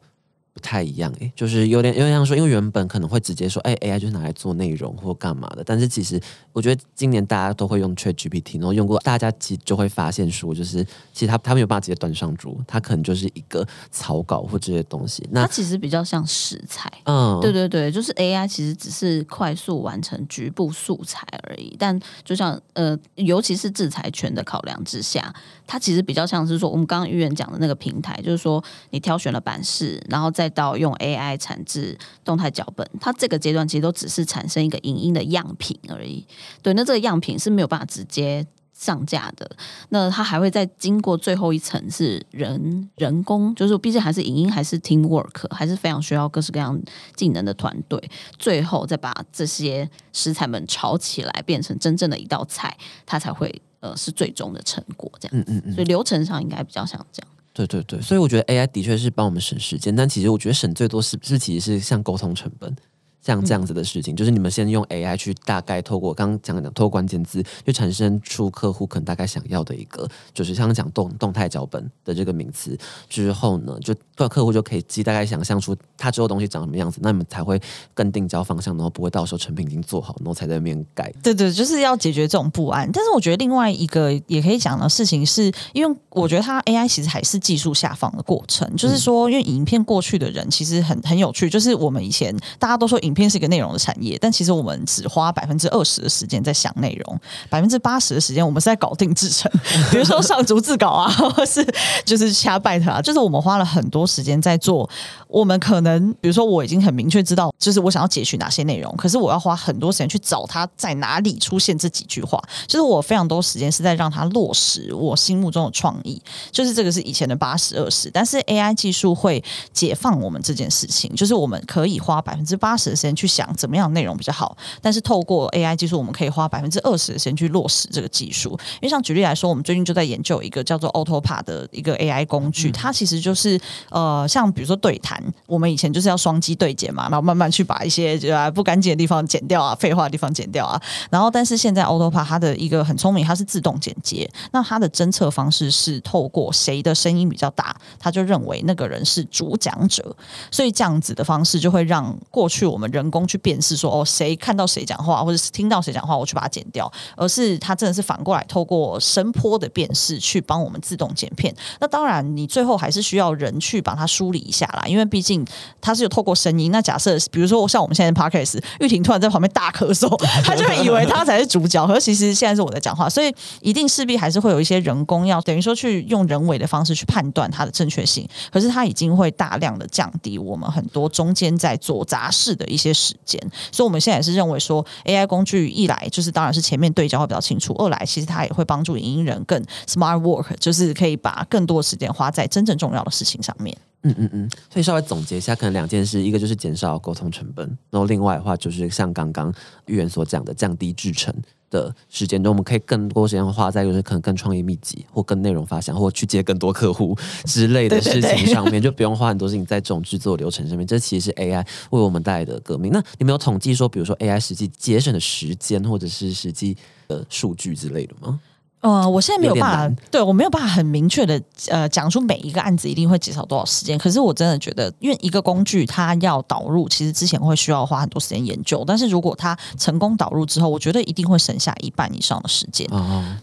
[0.59, 5.63] 不太一样诶，就是有点有点像说，因为原本可能会直接说，哎，AI 就是拿来做内容或干嘛的。
[5.65, 6.21] 但是其实
[6.53, 15.25] 我觉得今年大家都会用 ChatGPT，然后用过，大家其实就会发现说，就是其实他他没有办法直接端上桌，他可能就是一个草稿或这些东西。
[15.31, 21.77] 那它其实比较像食材，嗯，对对对，就是 AI 其实只是快速完成局部素材而已。
[21.79, 25.33] 但就像呃，尤其是制裁权的考量之下，
[25.67, 36.27] 它其实比较像是说，我们刚刚预言讲的那个平台，就是说你挑选了版式，然后再到用 AI 产制动态脚本，它这个阶段其实都只是产生一个影音的样品而已。
[36.63, 39.51] 对，那这个样品是没有办法直接上架的。
[39.89, 46.81] 那它还会再经过最后一层是人人工，就是毕竟还是影音，还是 team work，还是非常需要各式各样
[47.17, 48.01] 技能的团队。
[48.39, 55.11] 最后再把这些食材们炒起来，变成真正的一道菜，它才会呃是最终的成果。
[55.19, 55.75] 这样，嗯嗯嗯。
[55.75, 57.29] 所以流程上应该比较像这样。
[57.67, 62.73] 对对对，所以我觉得 AI 的确是帮我们省时间，但其实我觉得省最多是不是其实是像沟通成本。
[63.21, 72.79] 像这样子的事情，就是你们先用 AI 去大概透过刚刚讲讲，透过关键字，就产生出客户可能大概想要的一个，就是像讲动动态脚本的这个名词
[73.09, 73.95] 之后呢，就
[74.29, 77.61] 客户就可以即大概想象出他之后东西长什么样子，那你们才会
[77.93, 81.13] 更定焦方向，然后不会到时候成品已经做好，然后才在那边改。
[81.23, 82.91] 对对，就是要解决这种不安。
[82.91, 99.51] 但是我觉得另外一个也可以讲的事情是，因为我觉得它 AI 其实还是技术下放的过程，就是说，因为影片过去的人其实很很有趣，就是我们以前大家都说影片是一个内容的产业，但其实我们只花百分之二十的时间在想内容，百分之八十的时间我们是在搞定制成，
[99.91, 101.67] 比如说上逐字稿啊，或是
[102.05, 104.89] 就是掐拜特啊，就是我们花了很多时间在做。
[105.29, 128.51] 我们可能比如说我已经很明确知道，就是我想要截取哪些内容，可是我要花很多时间去找它在哪里出现这几句话，就是我非常多时间是在让它落实我心目中的创意，就是这个是以前的八十二十，但是 AI 技术会解放我们这件事情，就是我们可以花百分之八十的时间去想怎么样内容比较好，但是透过 AI 技术，我们可以花百分之二十的时间去落实这个技术。
[128.77, 133.61] 因为像举例来说，我们最近就在研究一个叫做 AutoPad 的一个 AI 工具，它其实就是
[133.91, 150.17] 呃，像比如说对谈，我们以前就是要双击对剪嘛，然后慢慢去把一些呃不干净的地方剪掉啊，废话的地方剪掉啊，然后但是现在 AutoPa 它的一个很聪明，它是自动剪接，那它的侦测方式是透过谁的声音比较大，它就认为那个人是主讲者，
[150.51, 161.55] 所以这样子的方式就会让过去我们人工去辨识说哦谁看到谁讲话，或者是听到谁讲话，我去把它剪掉，而是它真的是反过来透过声波的辨识去帮我们自动剪片。
[161.81, 165.45] 那当然你最后还是需要人去把它梳理一下啦，因为毕竟
[165.81, 166.71] 它是有透过声音。
[166.71, 170.09] 那假设比如说像我们现在 Podcast，玉婷突然在旁边大咳嗽，
[170.45, 178.29] 他就会以为他才是主角，可是其实现在是我在讲话，所以一定势必还是会有一些人工要等于说去用人为的方式去判断它的正确性。
[178.53, 183.41] 可是它已经会大量的降低我们很多中间在做杂事的一些时间。
[183.73, 193.77] 所以我们现在也是认为说，AI 工具一来就是当然是前面对焦会比较清楚，二来其实它也会帮助影音人更 smart work，就是可以把更多的时间花在真正重要的事情上面。
[194.03, 199.53] 嗯嗯嗯，所以稍微总结一下，可能两件事，一个就是减少沟通成本，然后另外的话就是像刚刚
[199.87, 201.35] 玉言所讲的，降低制成
[201.69, 210.87] 的时间，中，我们可以更多时间花在就是可能更创业密集，或更内容发想，或去接更多客户之类的事情上面，就不用花很多事情在这种制作流程上面。
[210.87, 212.93] 这其实是 AI 为我们带来的革命。
[212.93, 216.77] 那你没有统计说，比如说 AI 实际节省的时间，或者是实际
[217.09, 218.39] 的数据之类的吗？
[218.81, 223.99] 呃，我现在没有办法，对我没有办法很明确的呃讲出每一个案子一定会减少多少时间。
[223.99, 228.85] 可是我真的觉得，因为一个工具它要导入，其实之前会需要花很多时间研究。
[228.87, 232.89] 但是如果它成功导入之后，我觉得一定会省下一半以上的时间。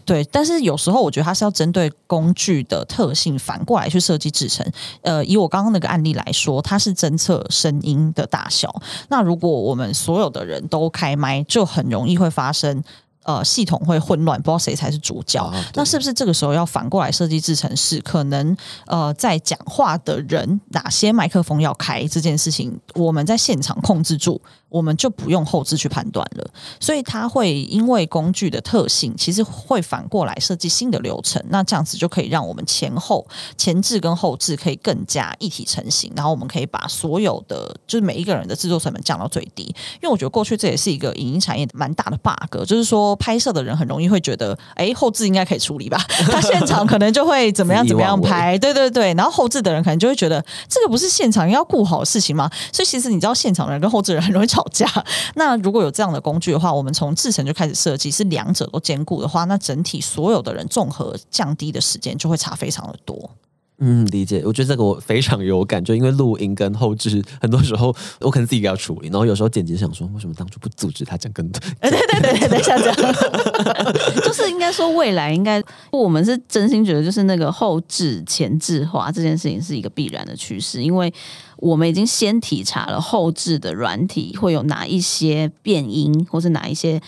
[0.06, 4.66] 对，但是有时候我觉得它是要针对工具的特性反过来去设计制成。
[5.02, 8.74] 呃，以我刚刚那个案例来说，它是侦测声音的大小。
[9.08, 12.82] 那如果我们所有的人都开麦，就很容易会发生。
[13.26, 15.52] 呃，系统会混乱，不知道谁才是主角。
[15.74, 18.56] 那是不是这个时候要反过来设计制程是可能？
[18.86, 24.40] 呃，在讲话的人哪些麦克风要开这件事情，我们在现场控制住。
[24.68, 31.42] 我们就不用后置去判断了，所以它会因为工具的特性，其实会反过来设计新的流程。
[31.48, 39.62] 那这样子就可以让我们前后前置跟后置可以更加一体成型，然后我们可以把所有的就是每一个人的制作成本降到最低。
[39.62, 45.98] 因为我觉得过去这也是一个影音产业蛮大的 bug，就是说拍摄的人很容易会觉得，哎，后置应该可以处理吧？
[46.32, 49.12] 他现场可能就会怎么样怎么样拍， 对对对。
[49.14, 52.50] 然后后置的人可能就会觉得，这个不是现场要顾好的事情吗？
[52.72, 54.46] 所以其实你知道，现场人跟后置人很容易。
[54.46, 54.88] 吵架。
[55.34, 63.28] 那如果有这样的工具的话，我们从制成就开始设计，是两者都兼顾的话，那整体所有的人综合降低的时间就会差非常的多。
[63.78, 64.42] 嗯，理解。
[64.44, 71.60] 我觉得这个我非常有感，就因为录音跟后置，很多时候我可能自己要处理，然后有时候剪辑想说，为什么当初不阻止他讲更多？
[71.80, 73.14] 对对对对对，像这样，
[74.24, 81.12] 就是应该说未来应该，我们是真心觉得，就是那个后置前置化这件事情是一个必然的趋势，因为。
[81.58, 87.00] 我们已经先体察了后置的软体会有哪一些变音，或是哪一些。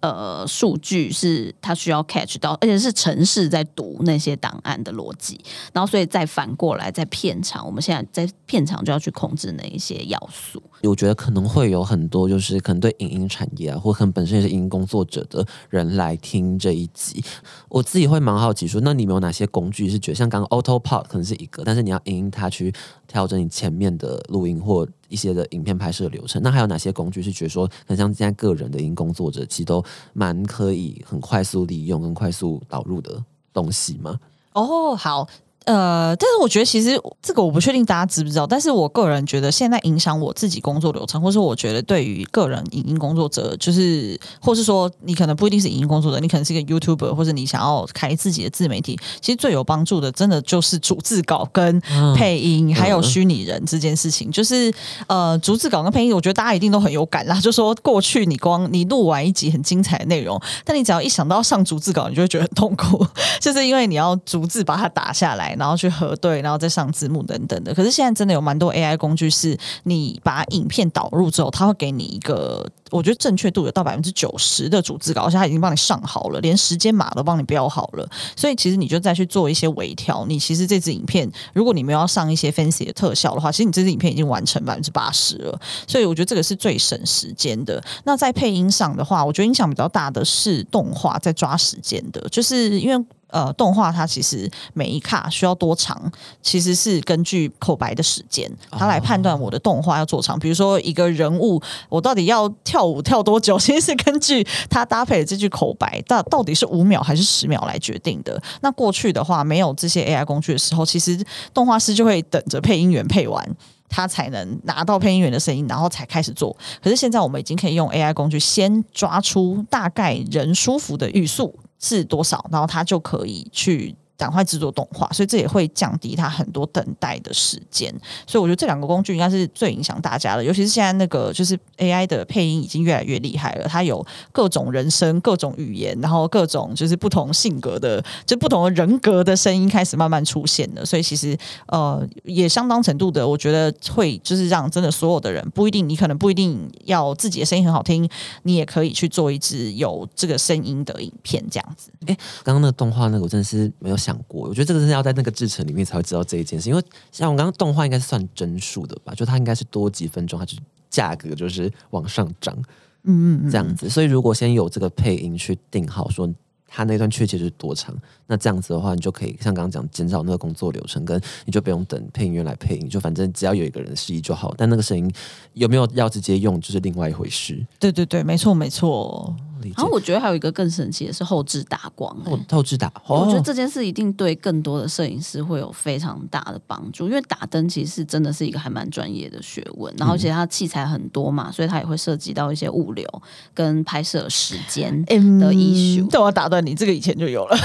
[0.00, 5.40] 呃，数据是它需要 catch 到，而且是城市在读那些档案的逻辑，
[5.72, 10.62] 然后所以再反过来在片场，我们现在在片场就要去控制那一些要素。
[10.82, 17.22] 我觉得可能会有很多就是可能对影音产业啊，或可能本身也是影音工作者的人来听这一集。
[17.68, 22.72] 我自己会蛮好奇说，那你们有哪些工具是觉得像刚刚 Auto Pod 可能是一个，但是你要影音它去
[23.06, 24.86] 调整你前面的录音或。
[25.08, 29.80] 一些的影片拍摄流程，那还有哪些工具是觉得说，很像现在个人的音工作者，其实都
[30.12, 34.18] 蛮可以很快速利用、跟快速导入的东西吗？
[34.54, 35.28] 哦，好。
[35.66, 51.80] 呃，但是我觉得其实这个我不确定大家知不知道，但是我个人觉得现在影响我自己工作流程，或是我觉得对于个人影音工作者，就是或是说你可能不一定是影音工作者，你可能是一个 YouTuber，或者你想要开自己的自媒体，其实最有帮助的，真的就是逐字稿跟
[52.14, 54.30] 配音，还有虚拟人这件事情。
[54.30, 54.72] 就是
[55.08, 57.40] 呃，逐字稿跟配音，我觉得大家一定都很有感啦。
[57.40, 63.04] 就说过去你光你录完一集很精彩的内容，但你只要一想到上逐字稿，你就会觉得很痛苦，
[63.42, 65.55] 就是因为你要逐字把它打下来。
[65.58, 67.74] 然后去核对，然后再上字幕等等的。
[67.74, 78.08] 可是现在真的有蛮多 AI 工具，是你把影片导入之后，它会给你一个，我觉得正确度有到百分之九十的主字稿，而且它已经帮你上好了，连时间码都帮你标好了。
[78.36, 80.24] 所以其实你就再去做一些微调。
[80.26, 85.60] 你其实这支影片，如果你没有要上一些 fancy 的特效的话，其实你这支影片已经完成百分之八十了。
[85.86, 87.82] 所以我觉得这个是最省时间的。
[88.04, 93.04] 那在配音上的话，我觉得影响比较大的是动画在抓时间的，就是因为。
[93.36, 100.38] 呃动画它其实每一卡需要多长，其实是根据口白的时间，它来判断我的动画要做长。
[100.38, 101.60] 比如说一个人物，
[101.90, 108.42] 我到底要跳舞跳多久， 其实是根据它搭配的这句口白，到到底是五秒还是十秒来决定的。
[108.62, 111.22] 那过去的话，没有这些 AI 工具的时候，其实
[111.52, 113.56] 动画师就会等着配音员配完。
[113.88, 116.54] 他才能拿到配音员的声音，然后才开始做。
[116.82, 123.94] 可是现在我们已经可以用 AI 工具，先抓出大概人舒服的语速是多少，然后他就可以去。
[124.16, 127.92] 赶快制作动画，所以这也会降低他很多等待的时间。
[128.26, 140.84] 所以我觉得这两个工具应该是最影响大家的，尤其是现在那个就是 AI 的配音已经越来越厉害了，它有各种人声、各种语言，然后各种就是不同性格的、就不同的人格的声音开始慢慢出现了。
[140.84, 141.36] 所以其实
[141.66, 148.08] 呃也相当程度的，我觉得会就是让真的所有的人不一定，你可能不一定要自己的声音很好听，
[148.44, 151.90] 你也可以去做一支有这个声音的影片这样子。
[152.06, 153.96] 哎，刚刚那动画那个我真的是没有。
[154.06, 160.56] 想过，我觉得这个是要在那个制程里面才会知道这一件事，因为像我刚刚动画应该是算帧数的吧，就它应该是多几分钟，它就
[160.88, 162.56] 价格就是往上涨，
[163.02, 163.88] 嗯嗯，这样子。
[163.90, 166.32] 所以如果先有这个配音去定好，说
[166.68, 167.94] 它那段确切是多长，
[168.26, 174.54] 那这样子的话，你就可以像刚刚讲减少那个工作流程，跟你就不用等配音员来配音，就反正只要有一个人示意就好。
[174.56, 175.10] 但那个声音
[175.54, 177.64] 有没有要直接用，就是另外一回事。
[177.78, 179.34] 对对对，没错没错。
[179.76, 182.16] 然后我觉得还有一个更神奇的是后置打光，
[182.50, 193.06] 后置打，我觉得这件事一定对更多的摄影师会有非常大的帮助，因为打灯其实真的是一个还蛮专业的学问，然后而且它器材很多嘛，所以它也会涉及到一些物流
[193.54, 195.04] 跟拍摄时间
[195.40, 196.06] 的艺术。
[196.08, 197.56] 对我打断你，这个以前就有了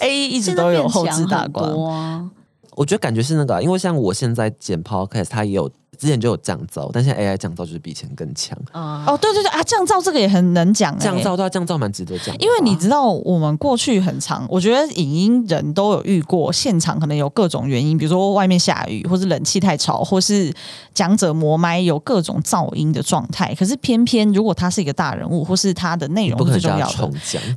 [0.00, 2.30] ，A 一直都有后置打光。
[2.72, 5.70] 我觉得感觉是那个，因为像我现在剪 Podcast，它也有。
[5.98, 10.98] 之前就有降噪，但现在 AI 降噪就是比以前更强哦，对对对啊，降噪这个也很能讲。
[10.98, 12.34] 降噪对啊，降噪蛮值得讲。
[12.38, 20.52] 因为你知道，我们过去很长，我觉得影音人都有遇过，现场可能有各种原因，比如说外面下雨，或是冷气太吵，或是
[20.94, 23.54] 讲者磨麦，有各种噪音的状态。
[23.54, 27.10] 可是偏偏如果他是一个大人物，或是他的内容最重要的，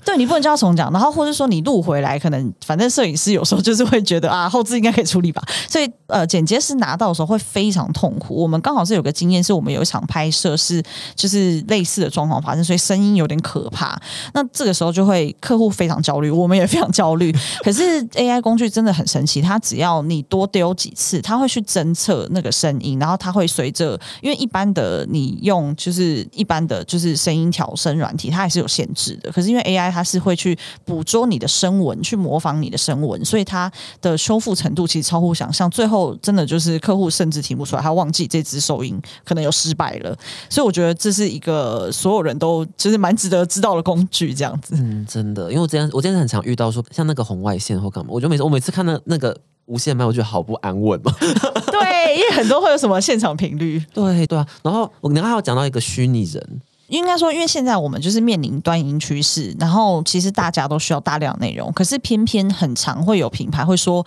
[0.05, 5.41] 对你不能叫他重讲，然后或者说你录回来，可能反正摄影师有时候就是会觉得啊，后置应该可以处理吧。
[5.69, 8.34] 所以呃，剪接师拿到的时候会非常痛苦。
[8.35, 10.83] 我们刚好是有个经验，是我们有一场拍摄是
[11.15, 13.99] 就是类似的状况发生，所以声音有点可怕。
[14.33, 17.33] 那这个时候就会客户非常焦虑，我们也非常焦虑。
[17.63, 29.31] 可是 AI 工具真的很神奇，它只要你多丢几次，它会去侦测那个声音，然后它会随着，因为一般的你用就是一般的就是声音调声软体，它还是有限制的。
[29.31, 33.71] 可是因为 AI 它是会去捕捉你的声纹，去模仿你的声纹，所以它
[34.01, 35.69] 的修复程度其实超乎想象。
[35.69, 38.55] 最后真的就是客户甚至听不出来，他忘记这只。
[38.65, 40.17] 收音可能有失败了，
[40.49, 44.73] 所以我觉得这是一个所有人都其实蛮值得知道的工具，这样子。
[44.75, 51.13] 嗯，真的，因为我之前我之前很常遇到说，像那个红外线或干嘛，我就每次我每次看到那个无线麦，我觉得好不安稳嘛。
[51.21, 54.47] 对，因为很多会有什么现场频率，对对啊。
[54.63, 64.03] 然后我刚刚还有讲到一个虚拟人，应该说，因为现在我们就是面临端音趋势，然后其实大家都需要大量内容，可是偏偏很常会有品牌会说。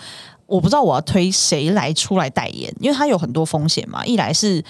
[0.49, 4.05] 我不知道我要推谁来出来代言，因为他有很多风险嘛。
[4.05, 4.65] 一来是。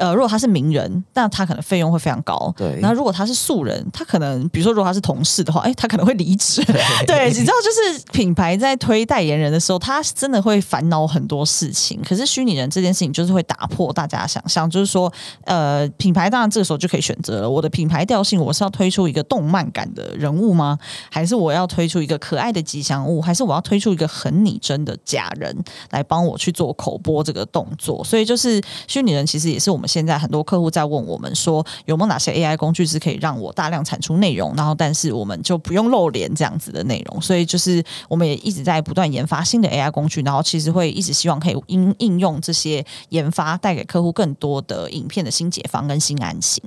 [0.00, 2.52] 呃，如果他是名人，那他可能费用会非常高。
[2.56, 6.64] 对，然后如果他是素人，他可能，比如说如果他是同事的话，哎，他可能会离职。
[7.06, 12.00] 对，你知道，就是品牌在推代言人的时候，他真的会烦恼很多事情。
[12.02, 15.12] 可是虚拟人这件事情，就是会打破大家想象，就是说，
[15.44, 20.78] 呃，品牌当然这个时候就可以选择了，我的品牌调性，我是要推出一个动漫感的人物吗？
[21.10, 23.20] 还是我要推出一个可爱的吉祥物？
[23.20, 25.54] 还是我要推出一个很拟真的假人
[25.90, 28.02] 来帮我去做口播这个动作？
[28.02, 29.89] 所以，就是虚拟人其实也是我们。
[29.90, 37.20] 现在很多客户在问我们说，有没有哪些 AI 工具是可以让我大量产出内容，然后但是我们就不用露脸这样子的内容。
[37.20, 46.62] 所以就是我们也一直在不断研发新的 AI 工具，然后其实会一直希望可以应应用这些研发，带给客户更多的影片的新解方跟新安心。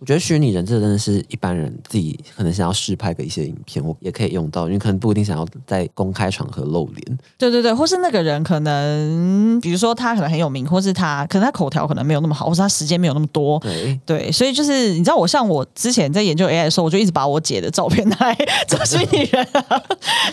[0.00, 7.18] 我觉得虚拟人这真的是一般人自己可能想要试拍的一些影片，我也可以用到，因为可能不一定想要在公开场合露脸。
[7.36, 13.58] 对对对，或是那个人可能，比如说他可能很有名，或是他可能他口条可能没有那么好，或是他时间没有那么多。
[13.58, 18.36] 对对，所以就是你知道，我像我之前在研究 AI 的时候，我就一直把我姐的照片 拿来
[18.68, 19.46] 做虚拟人，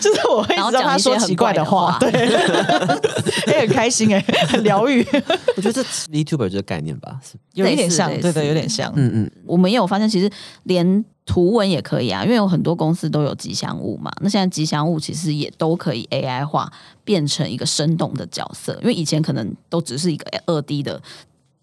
[0.00, 2.10] 就是我会一直让他说奇怪的话，对，
[3.52, 5.04] 也很开心哎，很疗愈。
[5.56, 7.18] 我觉得这 YouTuber 这个概念吧，
[7.54, 9.30] 有一点像，对对，有点像，嗯嗯。
[9.46, 10.30] 我们也有发现，其实
[10.64, 14.12] 连图文也可以啊，因为有很多公司都有吉祥物嘛。
[14.20, 16.72] 那现在吉祥物其实也都可以 AI 化，
[17.04, 18.78] 变成一个生动的角色。
[18.82, 21.02] 因为以前可能都只是一个二 D 的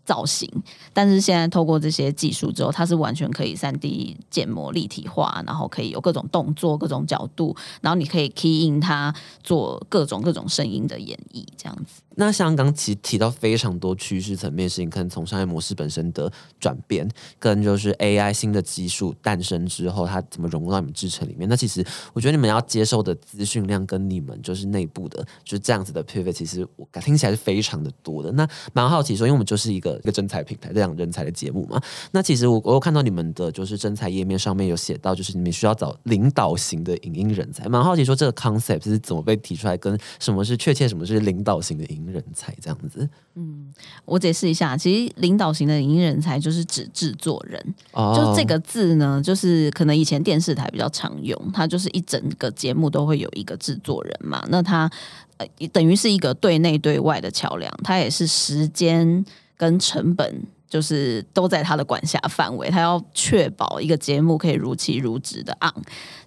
[0.05, 0.49] 造型，
[0.91, 12.01] 但是现在透过这些技术之后，它是完全可以三 D 建模立体化，然后可以有各种动作、各种角度，然后你可以 key in 它做各种各种声音的演绎，这样子。
[12.15, 17.09] 那像刚其提到非常多趋势层面事情，可能从商业模式本身的转变，
[17.39, 21.49] 跟就是 AI 新的技术诞生之后，它怎么融入到你们制程里面？
[21.49, 21.83] 那其实
[22.13, 28.31] 我觉得你们要接受的资讯量跟你们就是内部的就是这样子的 pivot，其实我听起来是非常的多的。
[28.33, 31.81] 那蛮好奇说，因为我们就是一个一个真才平台这样人才的节目嘛。
[32.11, 37.67] 那其实我我有看到你们的就是真才页面上面有写到，就是你们需要找领导型的影音人才。
[37.67, 42.02] 蛮好奇说这个 concept 是怎么被提出来，跟什么是确切什么是领导型的影。
[42.11, 43.73] 人才这样子，嗯，
[44.05, 54.89] 我解释一下，其实领导型的影音人才就是指制作人，就这个字呢，就是可能以前电视台比较常用，它就是一整个节目都会有一个制作人嘛，那他
[55.37, 59.25] 呃等于是一个对内对外的桥梁，它也是时间
[59.57, 60.43] 跟成本。
[60.73, 65.71] 就是都在他的管辖范围，他要确保一个节目可以如期如职的 on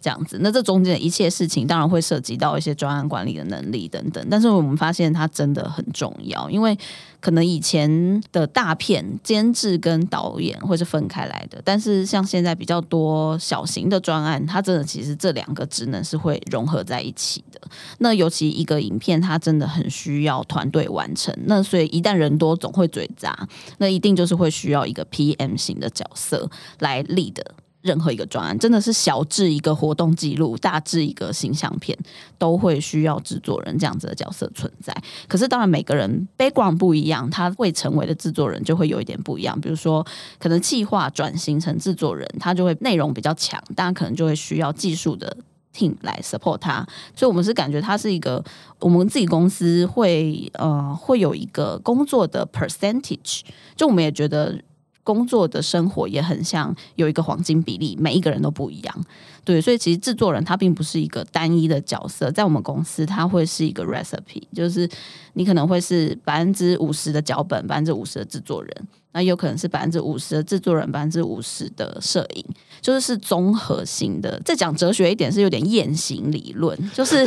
[0.00, 0.38] 这样子。
[0.40, 4.24] 那这中间的一切事情，当然会涉及到一些专案管理的能力等等。
[4.30, 6.78] 但是我们发现它真的很重要，因为。
[7.20, 17.60] 可能以前的大片监制跟导演会是分开来的，但是像现在比较多小型的专案，它真的其实这两个职能是会融合在一起的。
[17.98, 21.34] 那尤其一个影片，它真的很需要团队完成。
[21.46, 23.48] 那所以一旦人多，总会嘴杂，
[23.78, 26.48] 那一定就是会需要一个 PM 型的角色
[26.78, 27.54] 来立的。
[27.86, 31.96] 任何一个专案，真的是小至一个活动记录，大至一个形象片，
[32.36, 34.92] 都会需要制作人这样子的角色存在。
[35.28, 39.58] 可是，当然每个人 background 不一样，他会成为的制作人就会有一点不一样。
[39.60, 40.04] 比如说，
[40.40, 45.36] 可能计划转型成制作人，他就会内容比较强，但可能就会需要技术的
[45.72, 46.86] team 来 support 他。
[47.14, 48.42] 所以，我们是感觉他是一个，
[48.80, 53.42] 我们自己公司会呃会有一个工作的 percentage，
[53.76, 54.60] 就我们也觉得。
[55.06, 59.04] 工作的生活也很像有一个黄金比例，每一个人都不一样。
[59.44, 64.88] 对，所以其实制作人他并不是一个单一的角色，在我们公司他会是一个 recipe，就是
[65.34, 72.44] 你可能会是百分之五十的脚本，百分之五十的制作人，那有可能是百分之五十的制作人，百分之五十的摄影，
[72.80, 74.40] 就是是综合性的。
[74.44, 77.24] 再讲哲学一点，是有点雁行理论， 就是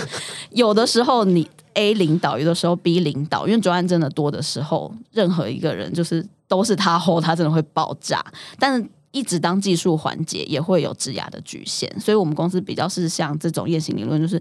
[0.52, 6.28] 有的时候你 A 领导，有的时候 B 领导，因为专案真的多的时候，任何一个人就是。
[6.50, 8.22] 都是他后，他真的会爆炸。
[8.58, 14.40] 但是一直当技术环节也会有质押的局限，所以我们公司比较是像这种夜行理论，就是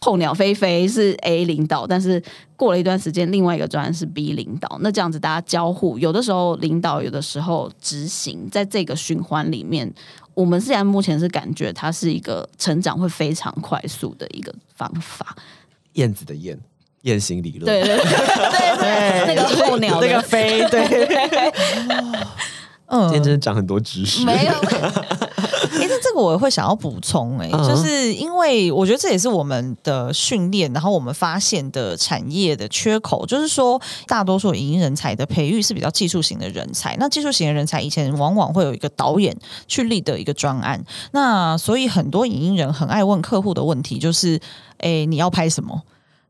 [0.00, 2.22] 候鸟飞飞是 A 领导，但是
[2.56, 4.78] 过了一段时间，另外一个专案是 B 领导。
[4.80, 9.90] 那这样子大家交互，有的时候领导，有的时候执行，在这个循环里面，
[10.34, 15.36] 我们现在目前是感觉它是一个成长会非常快速的一个方法。
[15.94, 16.58] 燕子的燕。
[17.02, 18.04] 雁行理论，对对对
[18.78, 20.86] 对，那个候鸟那个飞，对，
[22.86, 24.52] 嗯，今天真的长很多知识，没有。
[25.72, 39.34] 哎，那这个我会想要补充，哎，就是因为我觉得这也是我们的训练，然后我们发现的产业的缺口，就是说大多数影音人才的培育是比较技术型的人才，那技术型的人才以前往往会有一个导演
[39.66, 44.38] 去立的一个专案，那所以很多影音人很爱问客户的问题，就是，
[44.78, 45.80] 哎，你要拍什么？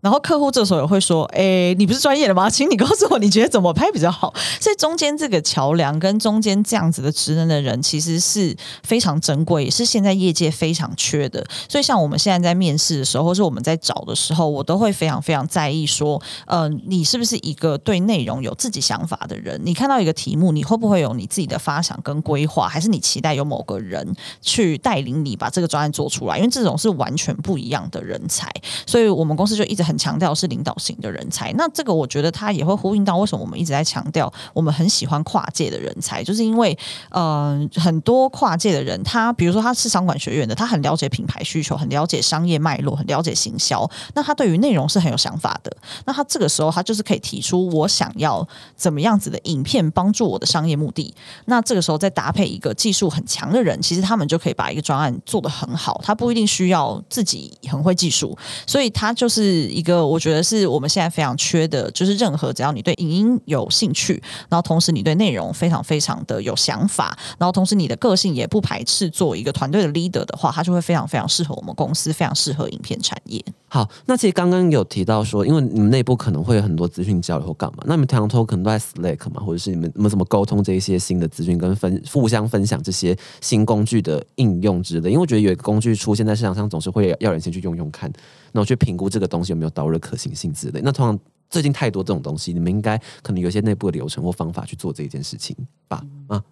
[0.02, 2.50] 然后客户这时候也会说：“哎，你不是专业的吗？
[2.50, 11.46] 请你告诉我，你觉得怎么拍比较好？”所以中间这个桥梁跟中间这样子的职能的人，其实是非常珍贵，也是现在业界非常缺的。
[11.68, 19.60] 所以像我们现在在面试的时候，或是我们在找的时候，我都会非常非常在意说：“呃，你是不是一个对内容有自己想法的人？
[19.64, 22.68] 你看到一个题目，你会不会有你自己的发想跟规划？
[22.68, 26.38] 还是你期待有某个人去带领你把这个专案做出来？
[26.38, 28.50] 因为这种是完全不一样的人才。
[28.84, 36.76] 所以我们公司就一直很。”很强调是领导型的人才，那这个我觉得他也会呼应到为什么我们一直在强调我们很喜欢跨界的人才，就是因为
[37.10, 45.76] 呃很多跨界的人，他比如说他是商管学院的，他很了解品牌需求，很了解商业脉络，很了解行销，那他对于内容是很有想法的。
[46.06, 51.14] 那他这个时候他就是可以提出我想要怎么样子的影片帮助我的商业目的。
[51.44, 56.00] 那这个时候再搭配一个技术很强的人，其实他们就可以把一个专案做得很好。
[56.02, 58.34] 他不一定需要自己很会技术，
[58.66, 60.06] 所以他就是一个。
[60.06, 73.44] 我觉得是我们现在非常缺的，就是任何只要你对影音有兴趣，然后同时你对内容非常非常的有想法，然后同时你的个性也不排斥做一个团队的 leader 的话，他就会非常非常适合我们公司，非常适合影片产业。
[73.68, 85.08] 好，那其实刚刚有提到说，因为你们内部可能会有很多资讯交流或干嘛，那你们常常可能都在 Slack 嘛，或者是你们你们怎么沟通这一些新的资讯，跟分互相分享这些新工具的应用之类？
[85.10, 88.12] 因为我觉得有一个工具出现在市场上，总是会要人先去用用看。
[88.52, 90.80] 那我去评估这个东西有没有导入可行性之类。
[90.84, 91.18] 那通常
[91.50, 95.56] 最近太多这种东西，你们应该可能有一些内部的流程或方法去做这一件事情
[95.88, 96.02] 吧？
[96.28, 96.42] 啊，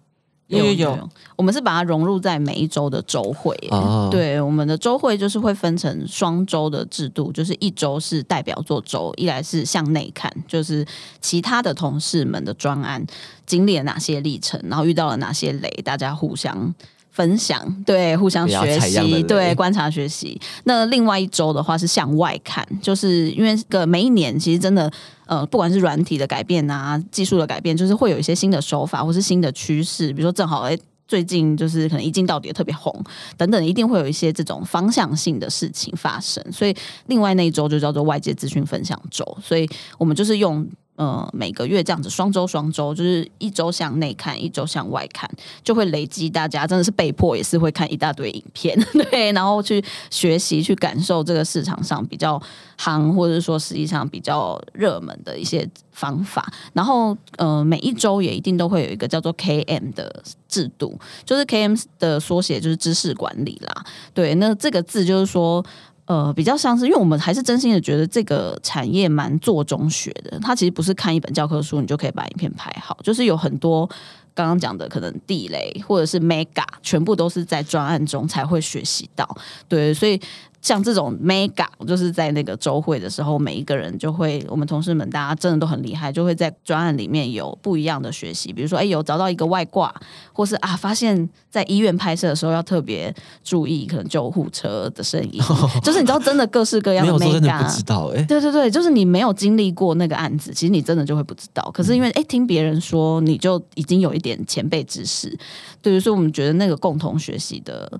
[0.47, 3.55] 有有有，我们是把它融入在每一周的周会。
[3.71, 10.85] 哦对，我们的周会就是会分成双周的制度，就是一周是代表作周，一来是向内看，就是
[11.21, 13.05] 其他的同事们的专案
[13.45, 16.73] 经历了哪些历程，然后遇到了哪些雷，大家互相。
[17.11, 20.39] 分享对，互相学习，对，观察学习。
[20.63, 24.91] 那另外一周的话是向外看，就是因为个每一年其实真的
[25.27, 30.77] 呃，不管是软体的改变啊，技术的改变，就是会有一些新的手法或是新的趋势，比如说正好哎。
[31.07, 32.89] 最近就是可能一镜到底也特别红，
[33.35, 36.41] 等等，一定会有一些这种方向性的事情发生。
[36.53, 36.73] 所以
[37.07, 40.65] 另外那一周就叫做外界资讯分享周，所以我们就是用
[40.95, 45.29] 呃每个月这样子双周双周，就是一周向内看，一周向外看，
[45.63, 48.77] 就会累积大家真的是被迫也是会看一大堆影片，
[49.09, 52.41] 对，然后去学习去感受这个市场上比较
[52.77, 56.51] 夯，或者说实际上比较热门的一些方法。
[56.73, 63.85] 然后呃每一周也一定都会有一个叫做 KM 的制度，就是 KM 的缩写就是知识管理啦。
[64.13, 65.65] 对，那这个字就是说。
[66.11, 73.89] 呃，比较像是，因为我们还是真心的觉得这个产业蛮做中学的，它其实不是看一本教科书你就可以把影片拍好，就是有很多
[74.33, 79.25] 刚刚讲的可能地雷或者是 mega，全部都是在专案中才会学习到。
[79.69, 80.19] 对，所以
[80.61, 88.53] 像这种 mega，就是在那个周会的时候，每一个人就会，我们同事们大家真的都很厉害，就会在专案里面有不一样的学习。
[88.53, 89.93] 比如说，哎，有找到一个外挂，
[90.31, 95.41] 或是啊，发现在医院拍摄的时候要特别注意可能救护车的声音，
[95.81, 101.69] 就是你知道，真的各式各样的 mega 不知道哎、对对对，就是你没有经历过那个案子，其实你真的就会不知道。
[101.73, 105.35] 可是因为哎，听别人说，你就已经有一点前辈知识，
[105.81, 107.91] 对，所以我们觉得那个共同学习的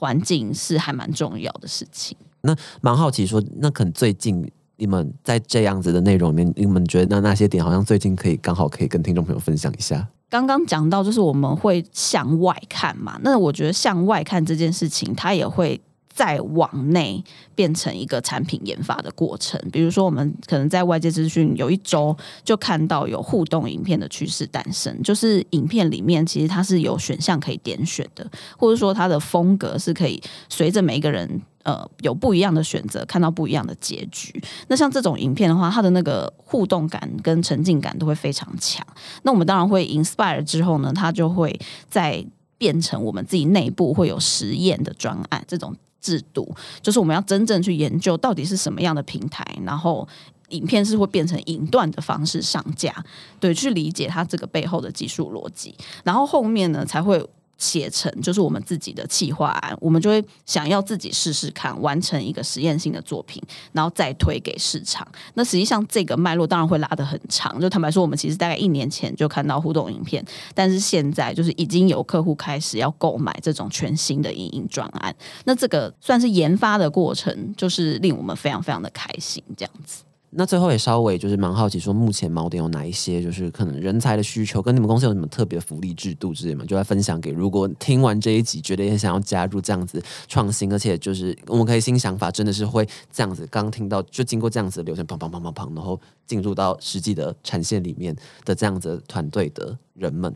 [0.00, 2.16] 环境是还蛮重要的事情。
[2.40, 10.08] 那蛮好奇说，那可能最近你们在这样子的内容里面，你们觉得那那些点好像最近可以刚好可以跟听众朋友分享一下。
[10.30, 15.78] 刚刚讲到，就是我们会向外看嘛，那我觉得向外看这件事情，它也会
[16.20, 19.58] 再往内变成一个产品研发的过程。
[19.72, 22.14] 比如说，我们可能在外界资讯有一周
[22.44, 31.40] 就看到有互动影片的趋势诞生，就是影片里面其实它是有选项可以点选的，或者说它的风格是可以随着每一个人。
[31.62, 34.42] 呃，有不一样的选择，看到不一样的结局。
[34.68, 38.84] 那像这种影片的话，它的那个互动感跟沉浸感都会非常强。
[39.24, 41.54] 那我们当然会 inspire 之后呢，它就会
[41.90, 42.24] 再
[42.56, 50.06] 变成我们自己内部会有实验的专案这种制度，就是我们要真正去研究到底是什么样的平台，然后
[50.48, 52.92] 影片是会变成影段的方式上架，
[53.38, 55.74] 对，去理解它这个背后的技术逻辑，
[56.04, 57.24] 然后后面呢才会。
[57.60, 63.40] 写成就是我们自己的企划案，我们就会想要自己试试看，完成一个实验性的作品，
[63.72, 65.06] 然后再推给市场。
[65.34, 67.60] 那实际上这个脉络当然会拉得很长。
[67.60, 75.14] 就坦白说，我们其实大概一年前就看到互动影片，但是现在就是已经有客户开始要购买这种全新的影音专案。
[75.44, 80.02] 那这个算是研发的过程，就是令我们非常非常的开心，这样子。
[80.32, 93.44] 那最后也稍微就是蛮好奇，说目前锚点有哪一些，就是可能人才的需求，跟你们公司有什么特别的福利制度之类嘛，就来分享给如果听完这一集，觉得也想要加入这样子创新，而且就是我们可以新想法，真的是会这样子。
[93.50, 98.14] 刚听到就经过这样子的流程，砰砰砰砰砰，然后进入到实际的产线里面
[98.44, 100.32] 的这样子团队的人们。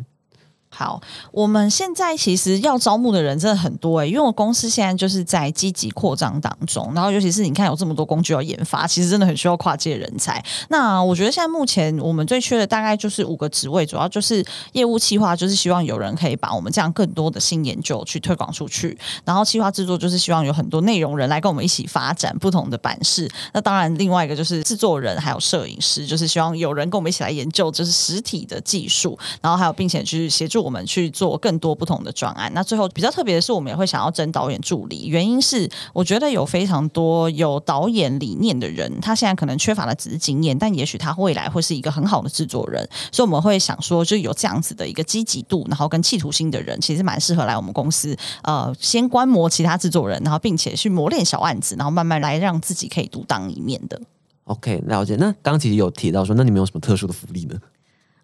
[0.77, 1.01] 好，
[1.31, 10.45] 我们现在其实要招募的人真的很多诶、因为我公司现在就是在积极扩张当中，然后尤其是你看有这么多工具要研发，其实真的很需要跨界人才。
[10.70, 23.31] 那我觉得现在目前我们最缺的大概就是五个职位，主要就是业务企划，就是希望有人可以把我们这样更多的新研究去推广出去，然后企划制作就是希望有很多内容人来跟我们一起发展不同的版式。
[23.53, 32.51] 那当然，另外一个就是制作人还有摄影师，就是希望有人跟我们一起来研究就是实体的技术，然后还有并且去协助我们去做更多不同的专案。
[32.55, 42.89] 那最后比较特别的是，我们也会想要征导演助理，原因是我觉得有非常多有导演理念的人，他现在可能缺乏的只是经验，但也许他未来会是一个很好的制作人。
[43.12, 54.01] 所以我们会想说，就有这样子的一个积极度，然后跟企图心的人，其实蛮适合来我们公司，呃，先观摩其他制作人，然后并且去磨练小案子，然后慢慢来让自己可以独当一面的。
[54.45, 55.17] OK，了解。
[55.17, 57.59] 那刚刚其实有提到说，那你们有什么特殊的福利呢？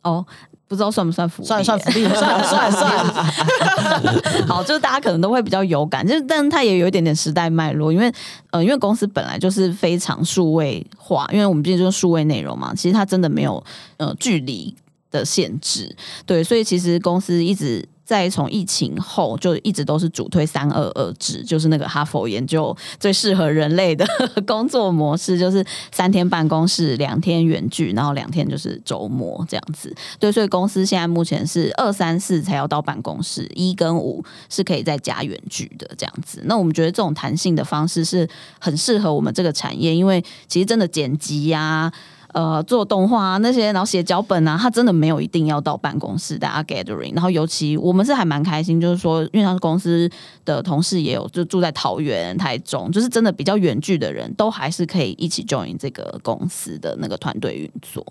[0.03, 0.24] 哦，
[0.70, 1.48] 不知道算不算福利？
[1.48, 4.46] 算 算，福利算了算了算。
[4.46, 8.10] 好，就是大家可能都会比较有感，就是但它也有一点点时代脉络，因为
[8.52, 13.60] 呃，因为公司本来就是非常数位化，因为我们毕竟就是数位内容嘛，其实它真的没有
[13.96, 14.72] 呃距离
[15.10, 15.92] 的限制，
[16.24, 17.84] 对，所以其实公司一直。
[18.11, 24.04] 在从疫情后就一直都是主推三二二制，就是那个哈佛研究最适合人类的
[24.44, 29.94] 工作模式，就是三天办公室，两天远距，然后两天就是周末这样子。
[30.18, 36.42] 对，所以公司现在目前是二三四才要到办公室，一跟五是可以在家远距的这样子。
[36.46, 41.92] 那我们觉得这种弹性的方式是很适合我们这个产业，因为其实真的剪辑呀。
[42.33, 47.14] 呃，做动画啊那些，然后写脚本啊，他真的没有一定要到办公室大家 gathering。
[47.14, 50.09] 然后尤其我们是还蛮开心，就是说，因为他公司
[50.45, 58.05] 的同事也有就住在桃园、台中，就是真的比较远距的人都还是可以一起 join 这个公司的那个团队运作。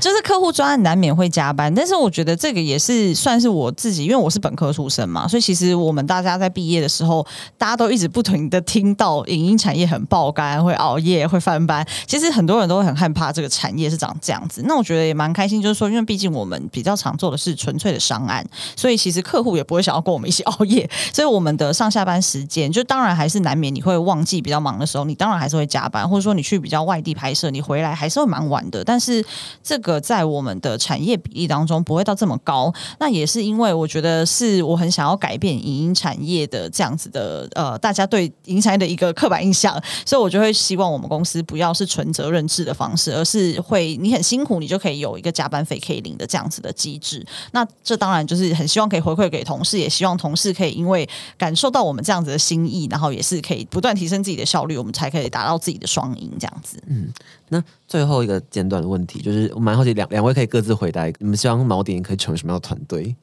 [0.00, 7.24] 就是客户专案难免会加班，但是我觉得这个也是算是我自己，因为我是本科出身嘛，所以其实我们大家在毕业的时候，
[7.56, 11.86] 大家都一直不停的听到影音产业很爆肝，会熬夜，会翻班。
[12.06, 14.62] 其实很多人都会很害怕这个产业是长这样子。
[14.66, 18.44] 那我觉得也蛮开心，就是说，因为毕竟我们比较常做的是纯粹的商案，
[18.76, 20.90] 所以其实客户也不会想要跟我们一起熬夜。
[21.12, 28.82] 所以我们的上下班时间，就当然还是难免你会忘记比较忙的时候，你当然还是会加班，或者说你去比较外地拍摄，你回来还是会蛮晚的。
[28.82, 29.24] 但是
[29.62, 47.24] 这个在我们的产业比例当中不会到这么高，那也是因为我觉得是我很想要改变影音产业的这样子的呃，大家对影音产业的一个刻板印象，所以我就会希望我们公司不要是纯责任制的方式，而是会你很辛苦，你就可以有一个加班费可以领的这样子的机制。
[47.52, 56.82] 那这当然就是很希望可以回馈给同事，也希望同事可以因为感受到我们这样子的心意，然后也是可以不断提升自己的效率，我们才可以达到自己的双赢这样子。
[56.86, 57.12] 嗯，
[57.48, 63.16] 那最后一个简短的问题，就是我蛮好奇两两位可以各自回答，你们希望毛点可以成为什么样的团队？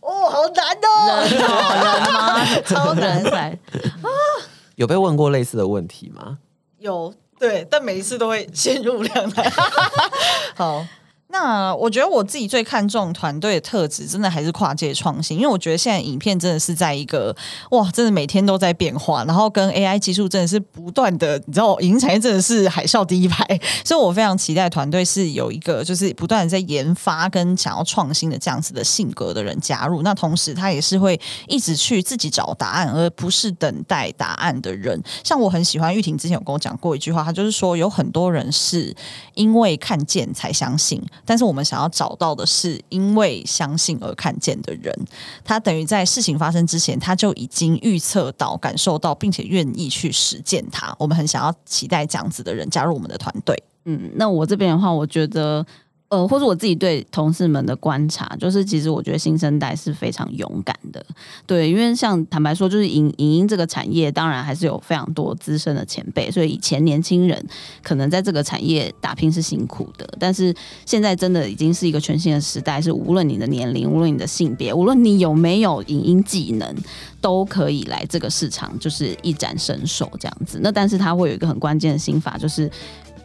[0.00, 2.60] 哦，好难哦，人哦人吗？
[2.64, 3.58] 超难赛。
[4.76, 6.38] 有被问过类似的问题吗？
[6.78, 9.52] 有对，但每一次都会陷入两难。
[10.56, 10.86] 好。
[11.32, 17.34] 那我觉得我自己最看重团队的特质，真的还是跨界创新，因为我觉得现在影片真的是在一个
[17.70, 23.44] 哇，真的每天都在变化，然后跟 AI 技术真的是不断的，你知道，影音产业真的是海啸第一排，
[23.84, 35.00] 所以我非常期待团队是有一个就是不断的在研发跟想要创新的这样子的性格的人加入，那同时他也是会一直去自己找答案，而不是等待答案的人。
[35.22, 38.92] 像我很喜欢玉婷之前有跟我讲过一句话，他就是说有很多人是
[39.34, 41.00] 因为看见才相信。
[41.24, 44.94] 但是我们想要找到的是，因为相信而看见的人，
[45.44, 50.94] 他等于在事情发生之前，他就已经预测到、感受到，并且愿意去实践他。
[50.98, 53.56] 我们很想要期待这样子的人加入我们的团队。
[53.84, 55.66] 嗯，那我这边的话，我觉得。
[56.10, 61.00] 呃，或者我自己对同事们的观察，就是其实我觉得新生代是非常勇敢的，
[61.46, 67.40] 对，因为像坦白说，就是影影音这个产业，当然还是有非常多资深的前辈，所以以前年轻人
[67.80, 70.52] 可能在这个产业打拼是辛苦的，但是
[70.84, 76.74] 现在真的已经是一个全新的时代，是无论你的年龄，无论你的性别，无论你有没有影音技能，
[77.20, 80.58] 都可以来这个市场，就是一展身手这样子。
[80.60, 82.68] 那但是它会有一个很关键的心法，就是。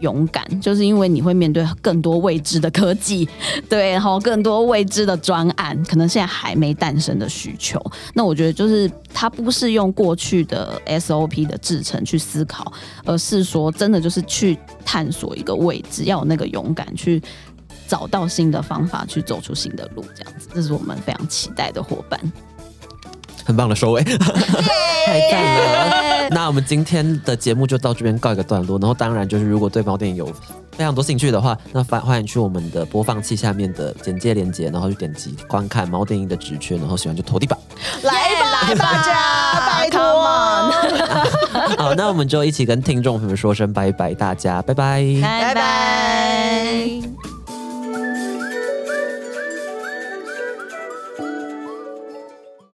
[0.06, 3.28] 勇敢，就是因为你会面对更多未知的科技，
[3.68, 7.82] 对，然后更多未知的专案，可能现在还没诞生的需求。
[8.14, 12.72] 那我觉得，就是它不是用过去的 SOP 的制程去思考，
[13.04, 17.20] 而是说真的就是去探索一个未知，要有那个勇敢去
[17.88, 22.20] 找到新的方法，去走出新的路，这样子，这是我们非常期待的伙伴。
[23.46, 24.04] 很棒的收尾，
[25.06, 26.30] 太赞了！
[26.32, 28.80] 那我们今天的节目就到这边告一个段落。
[28.80, 30.26] 然后当然就是，如果对猫电影有
[30.76, 37.56] 非常多兴趣的话，那欢欢迎去我们的播放器下面的简介链接，然后去点击观看猫电影的直圈，然后喜欢就投地吧，
[38.02, 40.02] 来吧，大家拜托！
[41.78, 47.35] 好，那我们就一起跟听众朋友们说声拜拜，大家拜拜，拜拜。